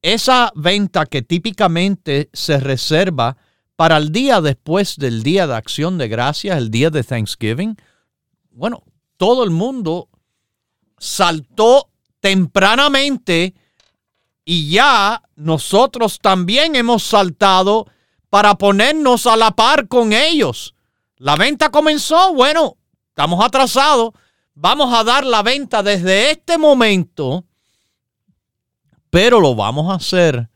esa 0.00 0.52
venta 0.54 1.06
que 1.06 1.22
típicamente 1.22 2.30
se 2.32 2.60
reserva 2.60 3.36
para 3.74 3.96
el 3.96 4.12
día 4.12 4.40
después 4.40 4.94
del 4.96 5.24
Día 5.24 5.48
de 5.48 5.56
Acción 5.56 5.98
de 5.98 6.06
Gracias, 6.06 6.56
el 6.56 6.70
día 6.70 6.90
de 6.90 7.02
Thanksgiving. 7.02 7.76
Bueno, 8.52 8.84
todo 9.16 9.42
el 9.42 9.50
mundo 9.50 10.08
saltó 10.98 11.90
tempranamente 12.20 13.56
y 14.52 14.68
ya 14.68 15.22
nosotros 15.36 16.18
también 16.18 16.74
hemos 16.74 17.04
saltado 17.04 17.86
para 18.30 18.56
ponernos 18.56 19.28
a 19.28 19.36
la 19.36 19.52
par 19.52 19.86
con 19.86 20.12
ellos. 20.12 20.74
La 21.18 21.36
venta 21.36 21.70
comenzó, 21.70 22.34
bueno, 22.34 22.76
estamos 23.10 23.44
atrasados, 23.44 24.10
vamos 24.54 24.92
a 24.92 25.04
dar 25.04 25.24
la 25.24 25.44
venta 25.44 25.84
desde 25.84 26.32
este 26.32 26.58
momento, 26.58 27.44
pero 29.08 29.38
lo 29.38 29.54
vamos 29.54 29.88
a 29.88 29.94
hacer 29.94 30.50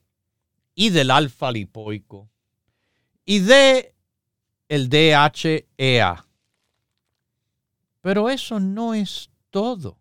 y 0.74 0.90
del 0.90 1.10
alfa 1.10 1.52
lipoico 1.52 2.30
y 3.24 3.40
de 3.40 3.94
el 4.68 4.88
DHEA. 4.88 6.26
Pero 8.00 8.30
eso 8.30 8.58
no 8.58 8.94
es 8.94 9.30
todo, 9.50 9.98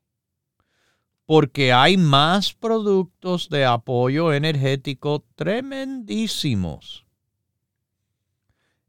porque 1.26 1.72
hay 1.72 1.97
más 1.97 2.53
productos 2.53 3.49
de 3.49 3.65
apoyo 3.65 4.34
energético 4.34 5.26
tremendísimos. 5.36 7.05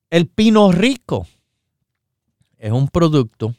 El 0.08 0.28
pino 0.28 0.72
rico 0.72 1.26
es 2.58 2.70
un 2.70 2.88
producto 2.88 3.54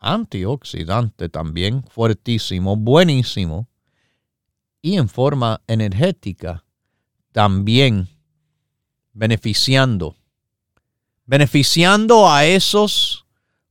antioxidante 0.00 1.28
también 1.28 1.82
fuertísimo, 1.84 2.76
buenísimo, 2.76 3.68
y 4.82 4.96
en 4.96 5.08
forma 5.08 5.62
energética 5.66 6.64
también 7.32 8.08
beneficiando, 9.12 10.16
beneficiando 11.26 12.30
a 12.30 12.44
esos 12.44 13.26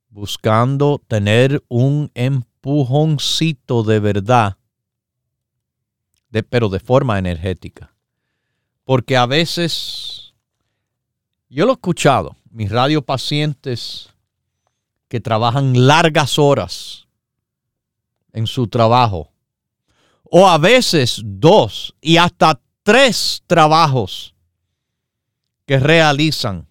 buscando 0.10 1.02
tener 1.08 1.64
un 1.68 2.12
empujoncito 2.14 3.84
de 3.84 4.00
verdad, 4.00 4.58
de, 6.30 6.44
pero 6.44 6.70
de 6.70 6.80
forma 6.80 7.18
energética. 7.18 7.94
Porque 8.84 9.16
a 9.16 9.26
veces, 9.26 10.34
yo 11.48 11.66
lo 11.66 11.74
he 11.74 11.76
escuchado, 11.76 12.36
mis 12.50 12.72
radiopacientes 12.72 14.10
que 15.08 15.20
trabajan 15.20 15.88
largas 15.88 16.38
horas 16.40 17.08
en 18.34 18.48
su 18.48 18.68
trabajo, 18.68 19.32
o 20.24 20.48
a 20.48 20.58
veces 20.58 21.22
dos 21.24 21.96
y 22.02 22.18
hasta 22.18 22.60
tres 22.90 23.44
trabajos 23.46 24.34
que 25.68 25.78
realizan 25.78 26.68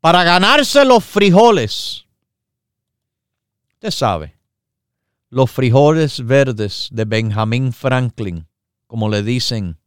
para 0.00 0.22
ganarse 0.22 0.84
los 0.84 1.02
frijoles. 1.02 2.04
Usted 3.72 3.90
sabe, 3.90 4.36
los 5.30 5.50
frijoles 5.50 6.22
verdes 6.26 6.88
de 6.92 7.06
Benjamin 7.06 7.72
Franklin, 7.72 8.46
como 8.86 9.08
le 9.08 9.22
dicen 9.22 9.78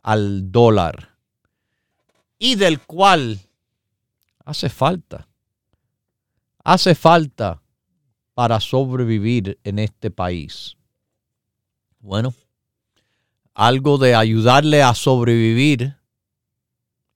al 0.00 0.52
dólar, 0.52 1.16
y 2.38 2.54
del 2.54 2.80
cual 2.80 3.40
hace 4.44 4.68
falta 4.68 5.26
hace 6.62 6.94
falta 6.94 7.60
para 8.34 8.60
sobrevivir 8.60 9.58
en 9.64 9.80
este 9.80 10.12
país? 10.12 10.76
Bueno, 11.98 12.32
algo 13.60 13.98
de 13.98 14.14
ayudarle 14.14 14.82
a 14.82 14.94
sobrevivir 14.94 15.94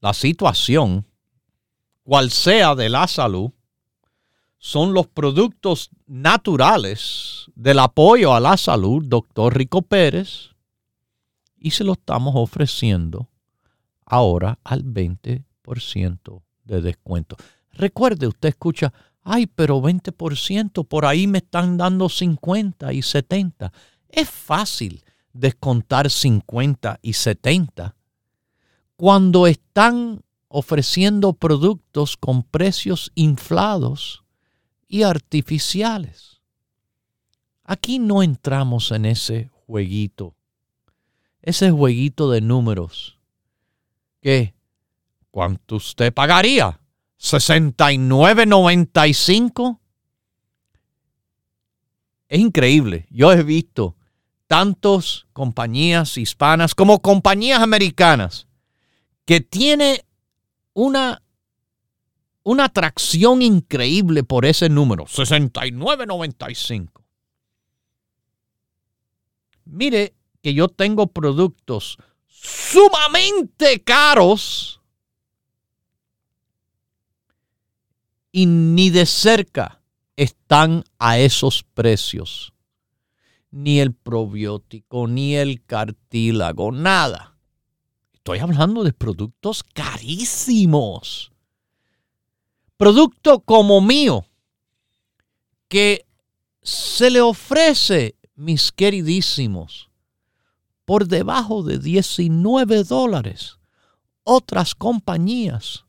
la 0.03 0.13
situación, 0.13 1.07
cual 2.03 2.31
sea 2.31 2.75
de 2.75 2.91
la 2.91 3.09
salud, 3.09 3.51
son 4.59 4.93
los 4.93 5.07
productos 5.07 5.89
naturales 6.07 7.47
del 7.55 7.79
apoyo 7.79 8.35
a 8.35 8.41
la 8.41 8.59
salud, 8.59 9.03
doctor 9.07 9.57
Rico 9.57 9.81
Pérez, 9.81 10.51
y 11.57 11.71
se 11.71 11.83
lo 11.83 11.95
estamos 11.95 12.35
ofreciendo 12.37 13.31
ahora 14.05 14.59
al 14.65 14.85
20% 14.85 16.43
de 16.65 16.83
descuento. 16.83 17.39
Recuerde, 17.73 18.27
usted 18.27 18.51
escucha, 18.51 18.93
Ay, 19.23 19.47
pero 19.47 19.81
20%, 19.81 20.87
por 20.87 21.07
ahí 21.07 21.27
me 21.27 21.39
están 21.39 21.79
dando 21.79 22.11
50 22.11 22.93
y 22.93 23.01
70. 23.01 23.73
Es 24.11 24.29
fácil 24.29 25.03
descontar 25.35 26.09
50 26.09 27.01
y 27.03 27.13
70 27.13 27.95
cuando 28.97 29.47
están 29.47 30.23
ofreciendo 30.49 31.35
productos 31.35 32.17
con 32.17 32.43
precios 32.45 33.13
inflados 33.15 34.25
y 34.89 35.03
artificiales. 35.03 36.41
Aquí 37.65 37.99
no 37.99 38.23
entramos 38.23 38.91
en 38.93 39.05
ese 39.05 39.51
jueguito, 39.67 40.35
ese 41.43 41.71
jueguito 41.71 42.31
de 42.31 42.41
números. 42.41 43.19
¿Qué? 44.21 44.55
¿Cuánto 45.31 45.77
usted 45.77 46.15
pagaría? 46.15 46.81
69.95. 47.19 49.79
Es 52.29 52.39
increíble. 52.39 53.07
Yo 53.11 53.33
he 53.33 53.43
visto 53.43 53.97
tantas 54.47 55.27
compañías 55.33 56.17
hispanas 56.19 56.75
como 56.75 57.01
compañías 57.01 57.61
americanas 57.61 58.47
que 59.25 59.41
tiene 59.41 60.05
una, 60.75 61.23
una 62.43 62.65
atracción 62.65 63.43
increíble 63.43 64.23
por 64.23 64.45
ese 64.45 64.69
número, 64.69 65.07
69.95. 65.07 66.91
Mire 69.65 70.15
que 70.43 70.53
yo 70.53 70.69
tengo 70.69 71.07
productos 71.07 71.97
sumamente 72.27 73.83
caros 73.83 74.81
y 78.31 78.47
ni 78.47 78.91
de 78.91 79.07
cerca 79.07 79.81
están 80.17 80.85
a 80.99 81.19
esos 81.19 81.63
precios. 81.63 82.54
Ni 83.55 83.79
el 83.79 83.95
probiótico, 83.95 85.07
ni 85.07 85.37
el 85.37 85.65
cartílago, 85.65 86.73
nada. 86.73 87.39
Estoy 88.13 88.41
hablando 88.41 88.83
de 88.83 88.93
productos 88.93 89.63
carísimos. 89.63 91.31
Producto 92.77 93.39
como 93.39 93.81
mío, 93.81 94.27
que 95.69 96.05
se 96.63 97.11
le 97.11 97.21
ofrece, 97.21 98.17
mis 98.35 98.73
queridísimos, 98.73 99.89
por 100.85 101.07
debajo 101.07 101.63
de 101.63 101.79
19 101.79 102.83
dólares. 102.83 103.61
Otras 104.25 104.75
compañías 104.75 105.85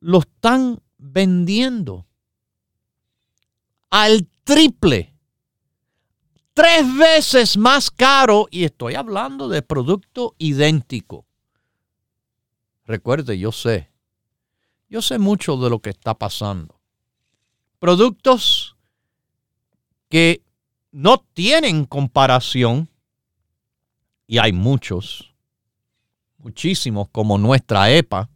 lo 0.00 0.20
están 0.20 0.80
vendiendo 0.96 2.06
al 3.90 4.26
triple, 4.44 5.13
tres 6.54 6.96
veces 6.96 7.56
más 7.56 7.90
caro 7.90 8.46
y 8.50 8.64
estoy 8.64 8.94
hablando 8.94 9.48
de 9.48 9.60
producto 9.60 10.34
idéntico. 10.38 11.26
Recuerde, 12.86 13.38
yo 13.38 13.52
sé, 13.52 13.90
yo 14.88 15.02
sé 15.02 15.18
mucho 15.18 15.56
de 15.56 15.68
lo 15.68 15.80
que 15.80 15.90
está 15.90 16.14
pasando. 16.14 16.80
Productos 17.78 18.76
que 20.08 20.42
no 20.92 21.18
tienen 21.34 21.84
comparación, 21.86 22.88
y 24.26 24.38
hay 24.38 24.52
muchos, 24.52 25.34
muchísimos 26.38 27.08
como 27.10 27.36
nuestra 27.36 27.90
EPA, 27.90 28.30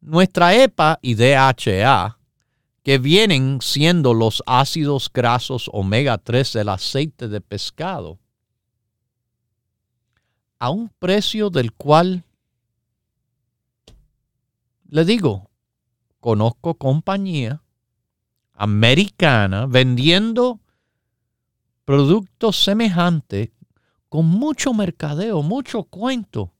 nuestra 0.00 0.54
EPA 0.54 0.98
y 1.02 1.14
DHA, 1.14 2.18
que 2.84 2.98
vienen 2.98 3.60
siendo 3.62 4.12
los 4.12 4.42
ácidos 4.46 5.10
grasos 5.12 5.70
omega 5.72 6.18
3 6.18 6.52
del 6.52 6.68
aceite 6.68 7.28
de 7.28 7.40
pescado, 7.40 8.18
a 10.58 10.68
un 10.70 10.90
precio 10.98 11.48
del 11.48 11.72
cual, 11.72 12.24
le 14.88 15.04
digo, 15.06 15.50
conozco 16.20 16.74
compañía 16.74 17.62
americana 18.52 19.66
vendiendo 19.66 20.60
productos 21.86 22.62
semejantes 22.62 23.50
con 24.10 24.26
mucho 24.26 24.74
mercadeo, 24.74 25.42
mucho 25.42 25.84
cuento 25.84 26.53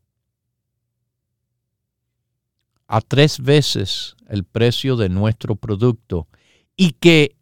a 2.87 3.01
tres 3.01 3.41
veces 3.41 4.17
el 4.29 4.45
precio 4.45 4.97
de 4.97 5.09
nuestro 5.09 5.57
producto 5.57 6.29
y 6.77 6.93
que, 6.93 7.37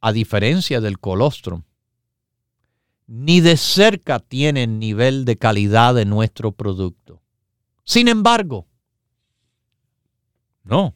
a 0.00 0.12
diferencia 0.12 0.80
del 0.80 0.98
colostrum, 0.98 1.62
ni 3.06 3.40
de 3.40 3.56
cerca 3.56 4.18
tiene 4.18 4.64
el 4.64 4.78
nivel 4.78 5.24
de 5.24 5.36
calidad 5.36 5.94
de 5.94 6.04
nuestro 6.04 6.52
producto. 6.52 7.22
Sin 7.84 8.08
embargo, 8.08 8.66
no, 10.64 10.94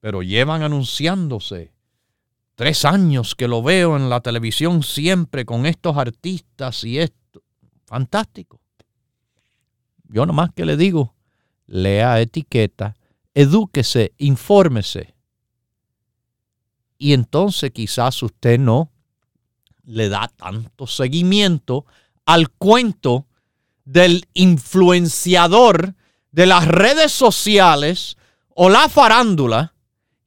pero 0.00 0.22
llevan 0.22 0.62
anunciándose 0.62 1.72
tres 2.54 2.84
años 2.84 3.34
que 3.34 3.48
lo 3.48 3.62
veo 3.62 3.96
en 3.96 4.08
la 4.08 4.20
televisión 4.20 4.82
siempre 4.82 5.44
con 5.44 5.66
estos 5.66 5.96
artistas 5.96 6.84
y 6.84 6.98
esto. 6.98 7.42
Fantástico. 7.86 8.60
Yo 10.08 10.26
nomás 10.26 10.50
que 10.52 10.64
le 10.64 10.76
digo, 10.76 11.14
lea 11.66 12.20
etiqueta, 12.20 12.94
edúquese, 13.34 14.14
infórmese. 14.18 15.14
Y 16.96 17.12
entonces 17.12 17.72
quizás 17.72 18.22
usted 18.22 18.58
no 18.58 18.92
le 19.82 20.08
da 20.08 20.28
tanto 20.28 20.86
seguimiento 20.86 21.84
al 22.24 22.50
cuento 22.50 23.26
del 23.84 24.26
influenciador 24.32 25.94
de 26.30 26.46
las 26.46 26.66
redes 26.66 27.12
sociales 27.12 28.16
o 28.48 28.70
la 28.70 28.88
farándula 28.88 29.74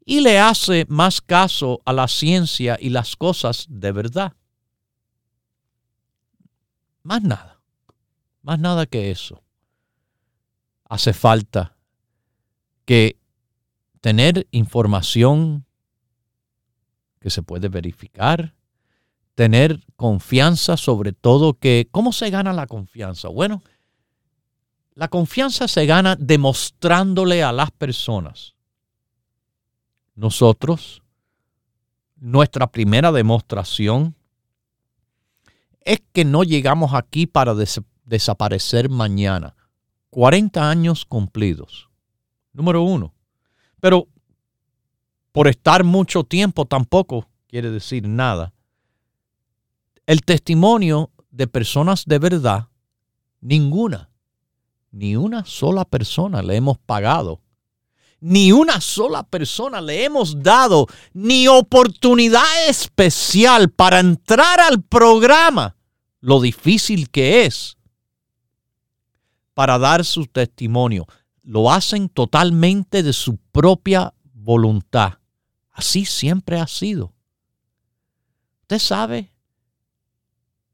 y 0.06 0.20
le 0.22 0.40
hace 0.40 0.86
más 0.90 1.22
caso 1.22 1.82
a 1.86 1.94
la 1.94 2.08
ciencia 2.08 2.78
y 2.80 2.90
las 2.90 3.16
cosas 3.16 3.66
de 3.70 3.92
verdad. 3.92 4.34
Más 7.04 7.24
nada, 7.24 7.62
más 8.42 8.60
nada 8.60 8.86
que 8.86 9.12
eso. 9.12 9.44
Hace 10.86 11.14
falta 11.14 11.77
que 12.88 13.20
tener 14.00 14.48
información 14.52 15.66
que 17.20 17.30
se 17.30 17.44
puede 17.44 17.68
verificar, 17.68 18.56
tener 19.36 19.82
confianza 19.98 20.78
sobre 20.78 21.12
todo 21.12 21.56
que, 21.56 21.90
¿cómo 21.92 22.14
se 22.14 22.30
gana 22.30 22.54
la 22.54 22.66
confianza? 22.66 23.28
Bueno, 23.28 23.62
la 24.96 25.10
confianza 25.10 25.68
se 25.68 25.86
gana 25.86 26.16
demostrándole 26.16 27.44
a 27.44 27.52
las 27.52 27.72
personas. 27.72 28.56
Nosotros, 30.16 31.04
nuestra 32.16 32.68
primera 32.68 33.12
demostración 33.12 34.16
es 35.82 36.02
que 36.14 36.24
no 36.24 36.44
llegamos 36.44 36.94
aquí 36.94 37.28
para 37.28 37.54
desaparecer 38.06 38.90
mañana. 38.90 39.58
40 40.12 40.70
años 40.70 41.04
cumplidos. 41.04 41.88
Número 42.58 42.82
uno. 42.82 43.14
Pero 43.80 44.08
por 45.32 45.48
estar 45.48 45.84
mucho 45.86 46.24
tiempo 46.24 46.66
tampoco 46.66 47.30
quiere 47.48 47.70
decir 47.70 48.08
nada 48.10 48.52
el 50.08 50.22
testimonio 50.22 51.12
de 51.30 51.48
personas 51.48 52.06
de 52.06 52.18
verdad, 52.18 52.70
ninguna, 53.42 54.10
ni 54.90 55.16
una 55.18 55.46
sola 55.46 55.86
persona 55.86 56.42
le 56.42 56.56
hemos 56.56 56.78
pagado, 56.80 57.42
ni 58.22 58.54
una 58.54 58.82
sola 58.82 59.24
persona 59.24 59.82
le 59.82 60.06
hemos 60.06 60.42
dado 60.42 60.88
ni 61.14 61.48
oportunidad 61.48 62.70
especial 62.70 63.70
para 63.70 64.00
entrar 64.00 64.62
al 64.62 64.82
programa, 64.82 65.76
lo 66.22 66.40
difícil 66.40 67.10
que 67.10 67.46
es 67.46 67.78
para 69.54 69.78
dar 69.78 70.06
su 70.06 70.26
testimonio. 70.26 71.06
Lo 71.48 71.72
hacen 71.72 72.10
totalmente 72.10 73.04
de 73.04 73.14
su 73.14 73.38
propia 73.38 74.14
voluntad. 74.34 75.14
Así 75.72 76.04
siempre 76.04 76.60
ha 76.60 76.68
sido. 76.68 77.14
Usted 78.64 78.80
sabe 78.80 79.32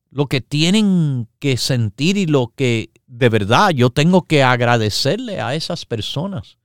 lo 0.10 0.26
que 0.26 0.42
tienen 0.42 1.30
que 1.38 1.58
sentir 1.58 2.18
y 2.18 2.26
lo 2.26 2.54
que 2.56 2.90
de 3.06 3.30
verdad 3.30 3.70
yo 3.70 3.92
tengo 3.92 4.24
que 4.24 4.42
agradecerle 4.42 5.40
a 5.42 5.54
esas 5.54 5.86
personas 5.86 6.58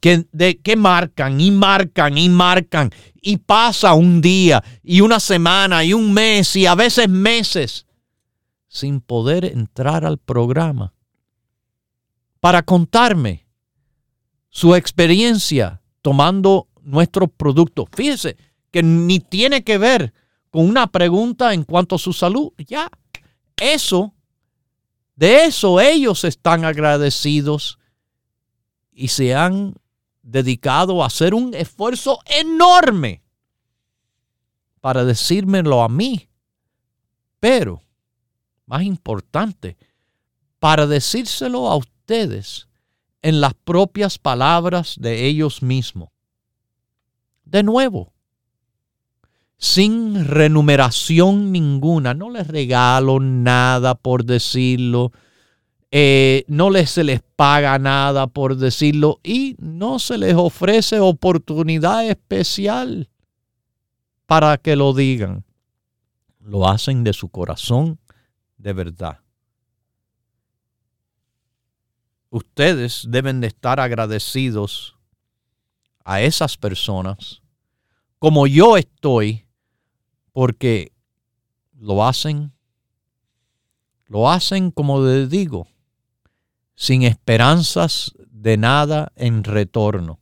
que, 0.00 0.24
de, 0.32 0.58
que 0.60 0.76
marcan 0.76 1.38
y 1.38 1.50
marcan 1.50 2.16
y 2.16 2.30
marcan 2.30 2.92
y 3.20 3.36
pasa 3.36 3.92
un 3.92 4.22
día 4.22 4.64
y 4.82 5.02
una 5.02 5.20
semana 5.20 5.84
y 5.84 5.92
un 5.92 6.14
mes 6.14 6.56
y 6.56 6.64
a 6.64 6.74
veces 6.74 7.10
meses 7.10 7.86
sin 8.68 9.02
poder 9.02 9.44
entrar 9.44 10.06
al 10.06 10.16
programa 10.16 10.94
para 12.42 12.64
contarme 12.64 13.46
su 14.48 14.74
experiencia 14.74 15.80
tomando 16.02 16.66
nuestro 16.80 17.28
producto. 17.28 17.86
Fíjese 17.94 18.36
que 18.72 18.82
ni 18.82 19.20
tiene 19.20 19.62
que 19.62 19.78
ver 19.78 20.12
con 20.50 20.68
una 20.68 20.88
pregunta 20.88 21.54
en 21.54 21.62
cuanto 21.62 21.94
a 21.94 22.00
su 22.00 22.12
salud. 22.12 22.52
Ya, 22.66 22.90
eso, 23.60 24.12
de 25.14 25.44
eso 25.44 25.80
ellos 25.80 26.24
están 26.24 26.64
agradecidos 26.64 27.78
y 28.90 29.06
se 29.06 29.36
han 29.36 29.76
dedicado 30.20 31.04
a 31.04 31.06
hacer 31.06 31.34
un 31.34 31.54
esfuerzo 31.54 32.18
enorme 32.26 33.22
para 34.80 35.04
decírmelo 35.04 35.80
a 35.80 35.88
mí. 35.88 36.28
Pero, 37.38 37.84
más 38.66 38.82
importante, 38.82 39.76
para 40.58 40.88
decírselo 40.88 41.70
a 41.70 41.76
ustedes 42.02 42.66
en 43.22 43.40
las 43.40 43.54
propias 43.54 44.18
palabras 44.18 44.96
de 44.98 45.26
ellos 45.26 45.62
mismos. 45.62 46.08
De 47.44 47.62
nuevo, 47.62 48.12
sin 49.56 50.26
renumeración 50.26 51.52
ninguna. 51.52 52.14
No 52.14 52.30
les 52.30 52.48
regalo 52.48 53.20
nada 53.20 53.94
por 53.94 54.24
decirlo. 54.24 55.12
Eh, 55.92 56.44
no 56.48 56.72
se 56.86 57.04
les 57.04 57.22
paga 57.36 57.78
nada 57.78 58.26
por 58.26 58.56
decirlo 58.56 59.20
y 59.22 59.54
no 59.60 59.98
se 59.98 60.18
les 60.18 60.34
ofrece 60.34 60.98
oportunidad 60.98 62.08
especial 62.08 63.10
para 64.26 64.56
que 64.56 64.74
lo 64.74 64.94
digan. 64.94 65.44
Lo 66.40 66.66
hacen 66.66 67.04
de 67.04 67.12
su 67.12 67.28
corazón, 67.28 68.00
de 68.56 68.72
verdad. 68.72 69.21
Ustedes 72.34 73.04
deben 73.06 73.42
de 73.42 73.48
estar 73.48 73.78
agradecidos 73.78 74.96
a 76.02 76.22
esas 76.22 76.56
personas 76.56 77.42
como 78.18 78.46
yo 78.46 78.78
estoy 78.78 79.44
porque 80.32 80.92
lo 81.78 82.06
hacen, 82.06 82.54
lo 84.06 84.30
hacen 84.30 84.70
como 84.70 85.04
les 85.04 85.28
digo, 85.28 85.68
sin 86.74 87.02
esperanzas 87.02 88.14
de 88.30 88.56
nada 88.56 89.12
en 89.14 89.44
retorno, 89.44 90.18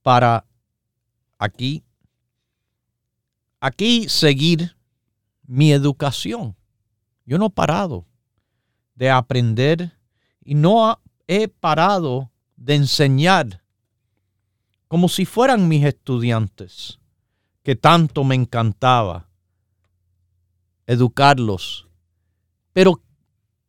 para 0.00 0.46
aquí, 1.36 1.84
aquí 3.60 4.08
seguir 4.08 4.74
mi 5.42 5.72
educación. 5.72 6.56
Yo 7.26 7.36
no 7.36 7.44
he 7.46 7.50
parado 7.50 8.07
de 8.98 9.10
aprender 9.10 9.92
y 10.44 10.54
no 10.56 11.00
he 11.28 11.46
parado 11.46 12.32
de 12.56 12.74
enseñar 12.74 13.62
como 14.88 15.08
si 15.08 15.24
fueran 15.24 15.68
mis 15.68 15.84
estudiantes 15.84 16.98
que 17.62 17.76
tanto 17.76 18.24
me 18.24 18.34
encantaba 18.34 19.28
educarlos, 20.86 21.86
pero 22.72 23.00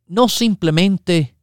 no 0.08 0.30
simplemente 0.30 1.36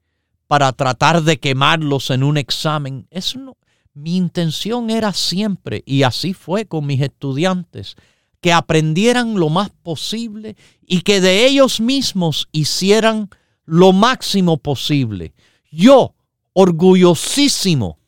para 0.49 0.73
tratar 0.73 1.23
de 1.23 1.39
quemarlos 1.39 2.11
en 2.11 2.25
un 2.25 2.39
examen. 2.39 3.07
Eso 3.11 3.39
no, 3.39 3.57
mi 3.93 4.17
intención 4.17 4.91
era 4.91 5.13
siempre, 5.13 5.83
y 5.87 6.03
así 6.03 6.33
fue 6.33 6.67
con 6.67 6.87
mis 6.87 7.03
estudiantes, 7.03 7.95
que 8.41 8.53
aprendieran 8.53 9.39
lo 9.39 9.49
más 9.49 9.71
posible 9.71 10.57
y 10.81 11.03
que 11.03 11.21
de 11.21 11.47
ellos 11.47 11.81
mismos 11.81 12.49
hicieran 12.53 13.29
lo 13.67 13.93
máximo 13.93 14.57
posible. 14.57 15.35
Yo, 15.71 16.15
orgullosísimo, 16.55 17.99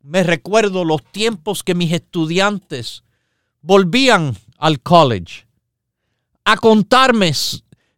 me 0.00 0.22
recuerdo 0.22 0.84
los 0.84 1.04
tiempos 1.04 1.62
que 1.62 1.74
mis 1.74 1.92
estudiantes 1.92 3.04
volvían 3.60 4.36
al 4.58 4.80
college 4.80 5.46
a 6.44 6.56
contarme 6.56 7.32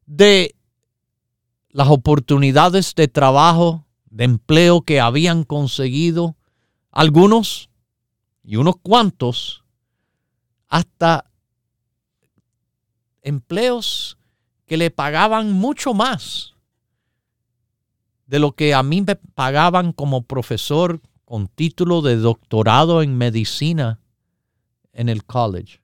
de 0.06 0.54
las 1.70 1.88
oportunidades 1.88 2.94
de 2.94 3.08
trabajo, 3.08 3.86
de 4.10 4.24
empleo 4.24 4.82
que 4.82 5.00
habían 5.00 5.44
conseguido, 5.44 6.36
algunos 6.90 7.70
y 8.42 8.56
unos 8.56 8.76
cuantos, 8.76 9.64
hasta 10.68 11.30
empleos 13.22 14.18
que 14.66 14.76
le 14.76 14.90
pagaban 14.90 15.52
mucho 15.52 15.94
más 15.94 16.53
de 18.26 18.38
lo 18.38 18.52
que 18.52 18.74
a 18.74 18.82
mí 18.82 19.02
me 19.02 19.16
pagaban 19.16 19.92
como 19.92 20.22
profesor 20.22 21.00
con 21.24 21.48
título 21.48 22.02
de 22.02 22.16
doctorado 22.16 23.02
en 23.02 23.16
medicina 23.16 24.00
en 24.92 25.08
el 25.08 25.24
college. 25.24 25.80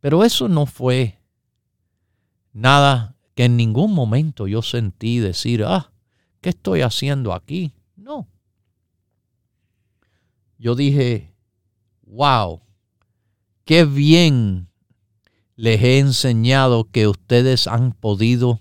Pero 0.00 0.24
eso 0.24 0.48
no 0.48 0.66
fue 0.66 1.18
nada 2.52 3.16
que 3.34 3.44
en 3.44 3.56
ningún 3.56 3.94
momento 3.94 4.46
yo 4.46 4.62
sentí 4.62 5.18
decir, 5.18 5.64
ah, 5.64 5.92
¿qué 6.40 6.50
estoy 6.50 6.82
haciendo 6.82 7.32
aquí? 7.32 7.72
No. 7.96 8.28
Yo 10.58 10.74
dije, 10.74 11.32
wow, 12.02 12.60
qué 13.64 13.84
bien 13.84 14.68
les 15.54 15.82
he 15.82 15.98
enseñado 15.98 16.84
que 16.90 17.06
ustedes 17.06 17.66
han 17.66 17.92
podido 17.92 18.60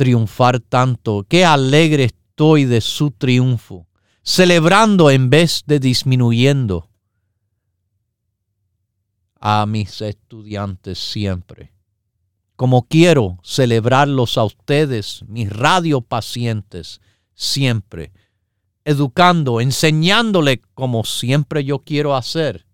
triunfar 0.00 0.60
tanto. 0.60 1.26
Qué 1.28 1.44
alegre 1.44 2.04
estoy 2.04 2.64
de 2.64 2.80
su 2.80 3.10
triunfo, 3.10 3.86
celebrando 4.22 5.10
en 5.10 5.28
vez 5.28 5.62
de 5.66 5.78
disminuyendo 5.78 6.88
a 9.38 9.66
mis 9.66 10.00
estudiantes 10.00 10.98
siempre. 10.98 11.74
Como 12.56 12.88
quiero 12.88 13.40
celebrarlos 13.44 14.38
a 14.38 14.44
ustedes, 14.44 15.22
mis 15.28 15.50
radiopacientes, 15.50 17.02
siempre. 17.34 18.10
Educando, 18.86 19.60
enseñándole 19.60 20.62
como 20.72 21.04
siempre 21.04 21.62
yo 21.62 21.80
quiero 21.80 22.16
hacer. 22.16 22.64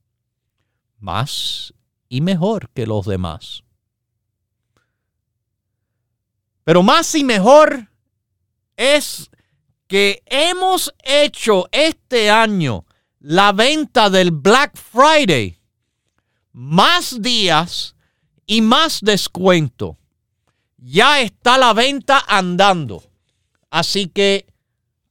Más 1.01 1.75
y 2.09 2.21
mejor 2.21 2.71
que 2.71 2.87
los 2.87 3.05
demás. 3.05 3.65
Pero 6.67 6.83
más 6.83 7.15
y 7.15 7.23
mejor 7.23 7.87
es 8.77 9.31
que 9.87 10.25
hemos 10.27 10.93
hecho 11.05 11.69
este 11.71 12.29
año 12.29 12.85
la 13.21 13.53
venta 13.53 14.11
del 14.11 14.33
Black 14.33 14.77
Friday 14.77 15.61
más 16.51 17.23
días 17.23 17.95
y 18.47 18.63
más 18.63 18.99
descuento. 19.01 19.97
Ya 20.77 21.21
está 21.21 21.57
la 21.57 21.73
venta 21.73 22.25
andando. 22.27 23.05
Así 23.71 24.09
que 24.09 24.47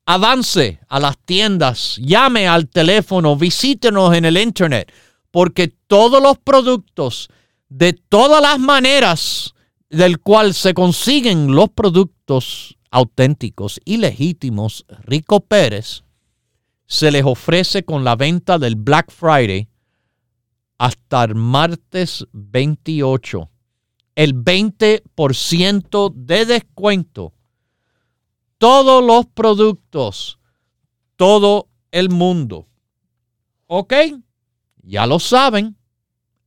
avance 0.06 0.82
a 0.90 1.00
las 1.00 1.18
tiendas, 1.20 1.96
llame 2.02 2.50
al 2.50 2.68
teléfono, 2.68 3.38
visítenos 3.38 4.14
en 4.14 4.26
el 4.26 4.36
internet, 4.36 4.92
porque 5.32 5.70
todos 5.70 6.22
los 6.22 6.38
productos 6.38 7.30
de 7.70 7.94
todas 7.94 8.42
las 8.42 8.60
maneras 8.60 9.55
del 9.96 10.20
cual 10.20 10.54
se 10.54 10.74
consiguen 10.74 11.56
los 11.56 11.70
productos 11.70 12.78
auténticos 12.92 13.80
y 13.86 13.98
legítimos 13.98 14.86
Rico 15.04 15.40
Pérez, 15.40 16.04
se 16.86 17.12
les 17.12 17.24
ofrece 17.24 17.84
con 17.84 18.04
la 18.04 18.18
venta 18.18 18.60
del 18.60 18.76
Black 18.76 19.10
Friday 19.10 19.70
hasta 20.78 21.24
el 21.24 21.36
martes 21.36 22.28
28. 22.34 23.50
El 24.16 24.36
20% 24.36 26.14
de 26.14 26.46
descuento. 26.46 27.34
Todos 28.58 29.04
los 29.04 29.26
productos. 29.28 30.40
Todo 31.16 31.70
el 31.92 32.10
mundo. 32.10 32.68
¿Ok? 33.68 33.94
Ya 34.84 35.06
lo 35.06 35.20
saben. 35.20 35.78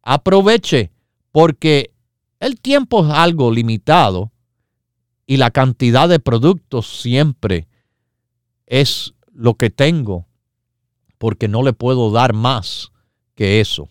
Aproveche 0.03 0.93
porque 1.33 1.93
el 2.41 2.61
tiempo 2.61 3.07
es 3.07 3.13
algo 3.13 3.51
limitado 3.51 4.33
y 5.27 5.37
la 5.37 5.51
cantidad 5.51 6.09
de 6.09 6.21
productos 6.21 7.01
siempre 7.01 7.69
es 8.67 9.15
lo 9.33 9.55
que 9.55 9.71
tengo 9.71 10.27
porque 11.19 11.49
no 11.49 11.63
le 11.63 11.73
puedo 11.73 12.11
dar 12.11 12.33
más 12.33 12.93
que 13.35 13.61
eso. 13.61 13.89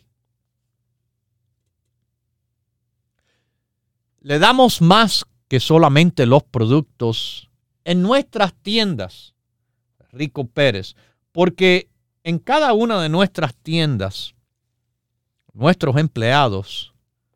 Le 4.21 4.39
damos 4.39 4.81
más 4.81 5.25
que 5.47 5.59
solamente 5.59 6.25
los 6.25 6.43
productos 6.43 7.49
en 7.85 8.01
nuestras 8.01 8.53
tiendas, 8.53 9.33
Rico 10.11 10.47
Pérez, 10.47 10.95
porque 11.31 11.89
en 12.23 12.39
cada 12.39 12.73
una 12.73 13.01
de 13.01 13.07
nuestras 13.07 13.55
tiendas, 13.55 14.35
nuestros 15.53 15.95
empleados 15.95 16.93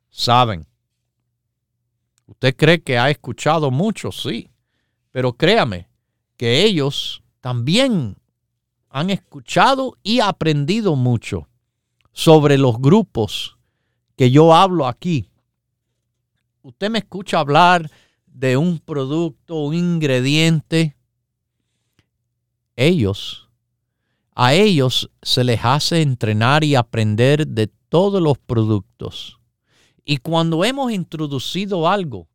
saben. 0.10 0.68
Usted 2.32 2.56
cree 2.56 2.82
que 2.82 2.98
ha 2.98 3.10
escuchado 3.10 3.72
mucho, 3.72 4.10
sí, 4.10 4.50
pero 5.12 5.34
créame 5.34 5.90
que 6.38 6.64
ellos 6.64 7.24
también 7.42 8.16
han 8.90 9.10
escuchado 9.10 9.98
y 10.02 10.22
aprendido 10.22 10.96
mucho 10.96 11.50
sobre 12.14 12.58
los 12.58 12.80
grupos 12.80 13.58
que 14.16 14.32
yo 14.32 14.56
hablo 14.56 14.88
aquí. 14.88 15.30
Usted 16.62 16.90
me 16.90 17.00
escucha 17.00 17.40
hablar 17.40 17.92
de 18.26 18.56
un 18.56 18.80
producto, 18.80 19.56
un 19.56 19.76
ingrediente, 19.76 20.96
ellos, 22.78 23.50
a 24.34 24.54
ellos 24.54 25.12
se 25.22 25.44
les 25.44 25.60
hace 25.66 26.02
entrenar 26.02 26.64
y 26.64 26.76
aprender 26.76 27.46
de 27.46 27.68
todos 27.90 28.22
los 28.22 28.38
productos. 28.38 29.41
Y 30.04 30.18
cuando 30.18 30.64
hemos 30.66 30.92
introducido 30.92 31.88
algo, 31.88 32.28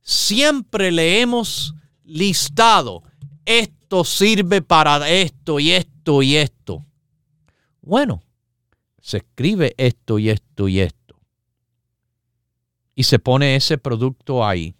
siempre 0.00 0.90
le 0.90 1.20
hemos 1.20 1.74
listado, 2.04 3.02
esto 3.44 4.04
sirve 4.04 4.62
para 4.62 5.08
esto 5.08 5.60
y 5.60 5.72
esto 5.72 6.22
y 6.22 6.36
esto. 6.36 6.84
Bueno, 7.80 8.22
se 9.00 9.18
escribe 9.18 9.74
esto 9.76 10.18
y 10.18 10.30
esto 10.30 10.68
y 10.68 10.80
esto 10.80 11.06
y 12.96 13.04
se 13.04 13.20
pone 13.20 13.54
ese 13.54 13.78
producto 13.78 14.44
ahí. 14.44 14.74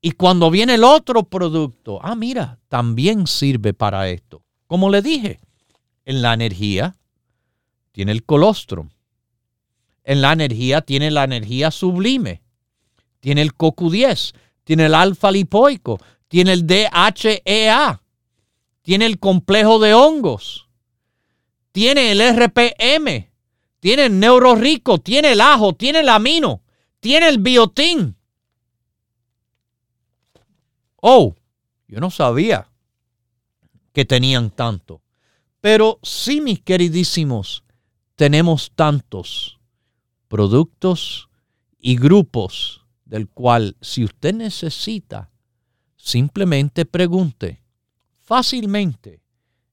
Y 0.00 0.12
cuando 0.12 0.50
viene 0.50 0.76
el 0.76 0.84
otro 0.84 1.24
producto, 1.24 1.98
ah, 2.02 2.14
mira, 2.14 2.58
también 2.68 3.26
sirve 3.26 3.74
para 3.74 4.08
esto. 4.08 4.42
Como 4.66 4.88
le 4.88 5.02
dije, 5.02 5.40
en 6.06 6.22
la 6.22 6.32
energía 6.32 6.96
tiene 7.92 8.12
el 8.12 8.24
colostrum. 8.24 8.88
En 10.04 10.22
la 10.22 10.32
energía 10.32 10.80
tiene 10.80 11.10
la 11.10 11.24
energía 11.24 11.70
sublime. 11.70 12.42
Tiene 13.20 13.42
el 13.42 13.54
CoQ10, 13.54 14.34
tiene 14.64 14.86
el 14.86 14.94
alfa 14.94 15.30
lipoico, 15.30 16.00
tiene 16.28 16.52
el 16.52 16.66
DHEA, 16.66 18.02
tiene 18.82 19.06
el 19.06 19.18
complejo 19.18 19.78
de 19.78 19.94
hongos, 19.94 20.68
tiene 21.72 22.12
el 22.12 22.20
RPM, 22.20 23.30
tiene 23.78 24.06
el 24.06 24.18
neurorico, 24.18 24.98
tiene 24.98 25.32
el 25.32 25.40
ajo, 25.40 25.74
tiene 25.74 26.00
el 26.00 26.08
amino, 26.08 26.62
tiene 27.00 27.28
el 27.28 27.38
biotín. 27.38 28.16
Oh, 30.96 31.34
yo 31.88 32.00
no 32.00 32.10
sabía 32.10 32.68
que 33.92 34.04
tenían 34.04 34.50
tanto. 34.50 35.02
Pero 35.60 35.98
sí, 36.02 36.40
mis 36.40 36.60
queridísimos, 36.60 37.64
tenemos 38.16 38.72
tantos 38.74 39.59
productos 40.30 41.28
y 41.76 41.96
grupos 41.96 42.86
del 43.04 43.28
cual 43.28 43.76
si 43.80 44.04
usted 44.04 44.32
necesita, 44.32 45.28
simplemente 45.96 46.84
pregunte 46.86 47.64
fácilmente 48.20 49.24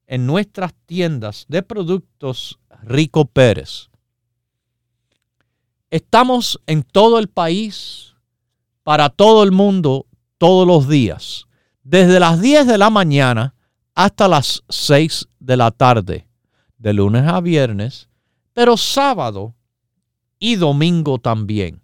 en 0.08 0.26
nuestras 0.26 0.74
tiendas 0.88 1.46
de 1.48 1.62
productos 1.62 2.60
Rico 2.82 3.26
Pérez. 3.26 3.90
Estamos 5.92 6.60
en 6.66 6.82
todo 6.82 7.20
el 7.20 7.28
país, 7.28 8.16
para 8.82 9.10
todo 9.10 9.44
el 9.44 9.52
mundo, 9.52 10.08
todos 10.40 10.66
los 10.66 10.90
días, 10.90 11.46
desde 11.84 12.20
las 12.20 12.42
10 12.42 12.66
de 12.66 12.80
la 12.80 12.90
mañana 12.90 13.54
hasta 13.94 14.28
las 14.28 14.64
6 14.70 15.28
de 15.40 15.56
la 15.56 15.70
tarde, 15.70 16.28
de 16.80 16.94
lunes 16.94 17.28
a 17.28 17.42
viernes, 17.42 18.10
pero 18.54 18.76
sábado 18.76 19.54
y 20.40 20.56
domingo 20.56 21.20
también. 21.20 21.82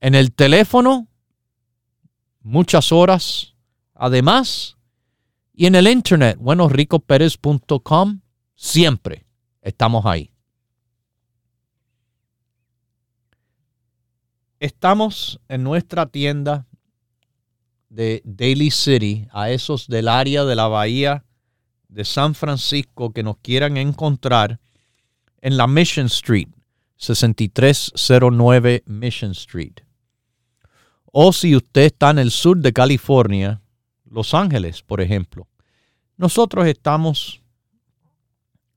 En 0.00 0.14
el 0.14 0.32
teléfono, 0.32 1.08
muchas 2.40 2.92
horas. 2.92 3.54
Además, 3.94 4.76
y 5.52 5.66
en 5.66 5.74
el 5.74 5.86
internet, 5.88 6.38
buenosricopérez.com, 6.38 8.20
siempre 8.54 9.26
estamos 9.60 10.06
ahí. 10.06 10.32
Estamos 14.58 15.40
en 15.48 15.62
nuestra 15.64 16.06
tienda 16.06 16.66
de 17.88 18.22
Daily 18.24 18.70
City, 18.70 19.26
a 19.32 19.50
esos 19.50 19.86
del 19.88 20.08
área 20.08 20.44
de 20.44 20.54
la 20.54 20.68
bahía 20.68 21.24
de 21.88 22.04
San 22.04 22.34
Francisco 22.34 23.12
que 23.12 23.22
nos 23.22 23.38
quieran 23.38 23.76
encontrar 23.76 24.60
en 25.40 25.56
la 25.56 25.66
Mission 25.66 26.06
Street, 26.06 26.48
6309 27.00 28.82
Mission 28.84 29.30
Street. 29.30 29.80
O 31.10 31.32
si 31.32 31.56
usted 31.56 31.86
está 31.86 32.10
en 32.10 32.18
el 32.18 32.30
sur 32.30 32.58
de 32.58 32.74
California, 32.74 33.62
Los 34.04 34.34
Ángeles, 34.34 34.82
por 34.82 35.00
ejemplo. 35.00 35.48
Nosotros 36.18 36.66
estamos 36.66 37.40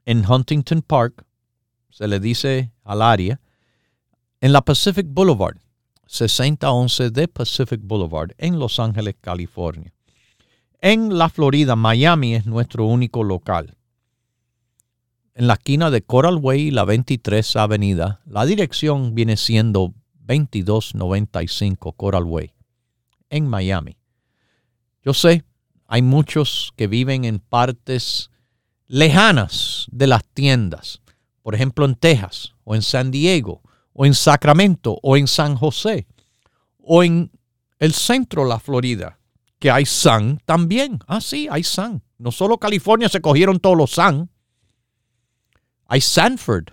en 0.06 0.24
Huntington 0.26 0.82
Park, 0.82 1.26
se 1.90 2.08
le 2.08 2.22
dice 2.22 2.72
al 2.86 3.02
área, 3.02 3.42
en 4.40 4.54
la 4.54 4.62
Pacific 4.62 5.06
Boulevard, 5.10 5.58
6011 6.08 7.10
de 7.10 7.28
Pacific 7.28 7.82
Boulevard, 7.84 8.32
en 8.38 8.58
Los 8.58 8.80
Ángeles, 8.80 9.16
California. 9.20 9.92
En 10.80 11.18
la 11.18 11.28
Florida, 11.28 11.76
Miami 11.76 12.36
es 12.36 12.46
nuestro 12.46 12.86
único 12.86 13.22
local. 13.22 13.76
En 15.36 15.48
la 15.48 15.54
esquina 15.54 15.90
de 15.90 16.04
Coral 16.04 16.36
Way 16.36 16.70
la 16.70 16.86
23 16.86 17.56
Avenida, 17.56 18.22
la 18.28 18.46
dirección 18.46 19.16
viene 19.16 19.36
siendo 19.36 19.96
2295 20.28 21.94
Coral 21.94 22.26
Way, 22.26 22.54
en 23.32 23.48
Miami. 23.48 23.98
Yo 25.04 25.16
sé, 25.16 25.44
hay 25.88 26.04
muchos 26.04 26.72
que 26.76 26.86
viven 26.86 27.26
en 27.26 27.40
partes 27.40 28.30
lejanas 28.86 29.88
de 29.92 30.06
las 30.06 30.24
tiendas, 30.24 31.02
por 31.42 31.56
ejemplo 31.56 31.86
en 31.86 31.96
Texas 31.96 32.54
o 32.64 32.76
en 32.76 32.84
San 32.84 33.10
Diego 33.10 33.64
o 33.94 34.06
en 34.06 34.14
Sacramento 34.14 35.00
o 35.02 35.18
en 35.18 35.26
San 35.26 35.56
José 35.56 36.06
o 36.78 37.04
en 37.04 37.32
el 37.80 37.94
centro 37.94 38.44
de 38.44 38.50
la 38.50 38.60
Florida 38.60 39.18
que 39.58 39.72
hay 39.72 39.86
San 39.86 40.40
también. 40.46 41.00
Ah, 41.08 41.22
sí, 41.22 41.48
hay 41.50 41.64
San. 41.64 42.04
No 42.18 42.32
solo 42.32 42.60
California 42.60 43.10
se 43.10 43.22
cogieron 43.22 43.60
todos 43.60 43.78
los 43.78 43.92
San. 43.92 44.30
Hay 45.94 46.02
Sanford 46.02 46.70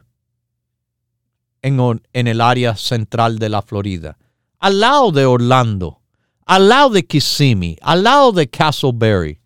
en, 1.61 2.01
el 2.27 2.41
área 2.41 2.75
central 2.75 3.39
de 3.39 3.51
la 3.51 3.61
Florida. 3.61 4.17
Al 4.59 4.81
lado 4.81 5.13
de 5.13 5.27
Orlando. 5.27 6.01
Al 6.47 6.71
lado 6.71 6.89
de 6.89 7.07
Kissimmee. 7.07 7.77
Al 7.83 8.03
lado 8.03 8.33
de 8.33 8.49
Castleberry. 8.49 9.39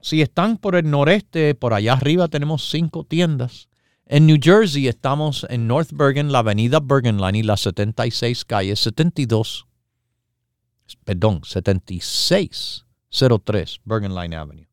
si 0.00 0.22
están 0.22 0.58
por 0.58 0.76
el 0.76 0.90
noreste, 0.90 1.54
por 1.54 1.74
allá 1.74 1.94
arriba 1.94 2.28
tenemos 2.28 2.70
cinco 2.70 3.04
tiendas 3.04 3.68
en 4.12 4.26
New 4.26 4.36
Jersey 4.38 4.88
estamos 4.88 5.46
en 5.48 5.66
North 5.66 5.88
Bergen, 5.92 6.32
la 6.32 6.40
avenida 6.40 6.80
Bergen 6.80 7.18
Line 7.18 7.38
y 7.38 7.42
la 7.42 7.56
76 7.56 8.44
calle 8.44 8.76
72, 8.76 9.66
perdón, 11.04 11.40
7603 11.44 13.80
Bergen 13.84 14.14
Line 14.14 14.36
Avenue. 14.36 14.68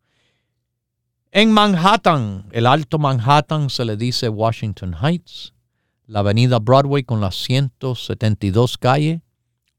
En 1.32 1.52
Manhattan, 1.52 2.48
el 2.52 2.66
Alto 2.66 2.98
Manhattan 2.98 3.70
se 3.70 3.86
le 3.86 3.96
dice 3.96 4.30
Washington 4.30 4.96
Heights, 5.00 5.54
la 6.08 6.22
avenida 6.22 6.58
Broadway 6.58 7.04
con 7.04 7.22
la 7.22 7.32
172 7.32 8.80
calle 8.80 9.22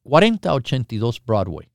4082 0.05 1.21
Broadway, 1.27 1.69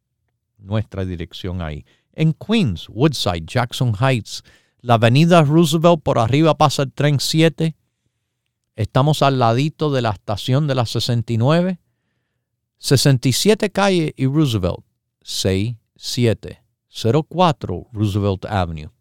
nuestra 0.60 1.04
dirección 1.04 1.62
ahí. 1.62 1.84
En 2.14 2.32
Queens, 2.32 2.88
Woodside, 2.88 3.44
Jackson 3.46 3.94
Heights, 4.00 4.44
la 4.80 4.94
avenida 4.94 5.42
Roosevelt, 5.42 6.02
por 6.02 6.20
arriba 6.20 6.56
pasa 6.56 6.84
el 6.84 6.94
tren 6.94 7.20
7. 7.20 7.76
Estamos 8.78 9.22
al 9.24 9.40
ladito 9.40 9.92
de 9.92 10.02
la 10.02 10.12
estación 10.12 10.68
de 10.68 10.76
la 10.76 10.86
69. 10.86 11.82
67 12.78 13.70
calle 13.72 14.14
y 14.16 14.26
Roosevelt. 14.26 14.86
6704 15.22 17.88
Roosevelt 17.92 18.46
Avenue. 18.46 18.95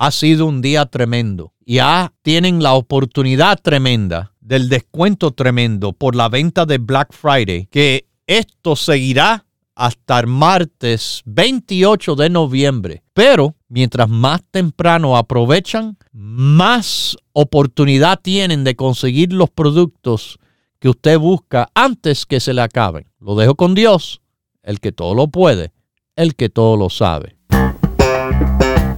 ha 0.00 0.10
sido 0.10 0.46
un 0.46 0.62
día 0.62 0.86
tremendo. 0.86 1.52
Ya 1.66 2.14
tienen 2.22 2.62
la 2.62 2.72
oportunidad 2.72 3.60
tremenda 3.60 4.32
del 4.40 4.70
descuento 4.70 5.32
tremendo 5.32 5.92
por 5.92 6.16
la 6.16 6.30
venta 6.30 6.64
de 6.64 6.78
Black 6.78 7.12
Friday, 7.12 7.66
que 7.66 8.08
esto 8.26 8.76
seguirá 8.76 9.44
hasta 9.74 10.20
el 10.20 10.26
martes 10.26 11.20
28 11.26 12.16
de 12.16 12.30
noviembre. 12.30 13.02
Pero 13.12 13.56
mientras 13.68 14.08
más 14.08 14.40
temprano 14.50 15.18
aprovechan, 15.18 15.98
más 16.12 17.18
oportunidad 17.34 18.20
tienen 18.22 18.64
de 18.64 18.76
conseguir 18.76 19.34
los 19.34 19.50
productos 19.50 20.38
que 20.78 20.88
usted 20.88 21.18
busca 21.18 21.68
antes 21.74 22.24
que 22.24 22.40
se 22.40 22.54
le 22.54 22.62
acaben. 22.62 23.06
Lo 23.18 23.34
dejo 23.34 23.54
con 23.54 23.74
Dios, 23.74 24.22
el 24.62 24.80
que 24.80 24.92
todo 24.92 25.14
lo 25.14 25.28
puede, 25.28 25.72
el 26.16 26.36
que 26.36 26.48
todo 26.48 26.78
lo 26.78 26.88
sabe. 26.88 27.36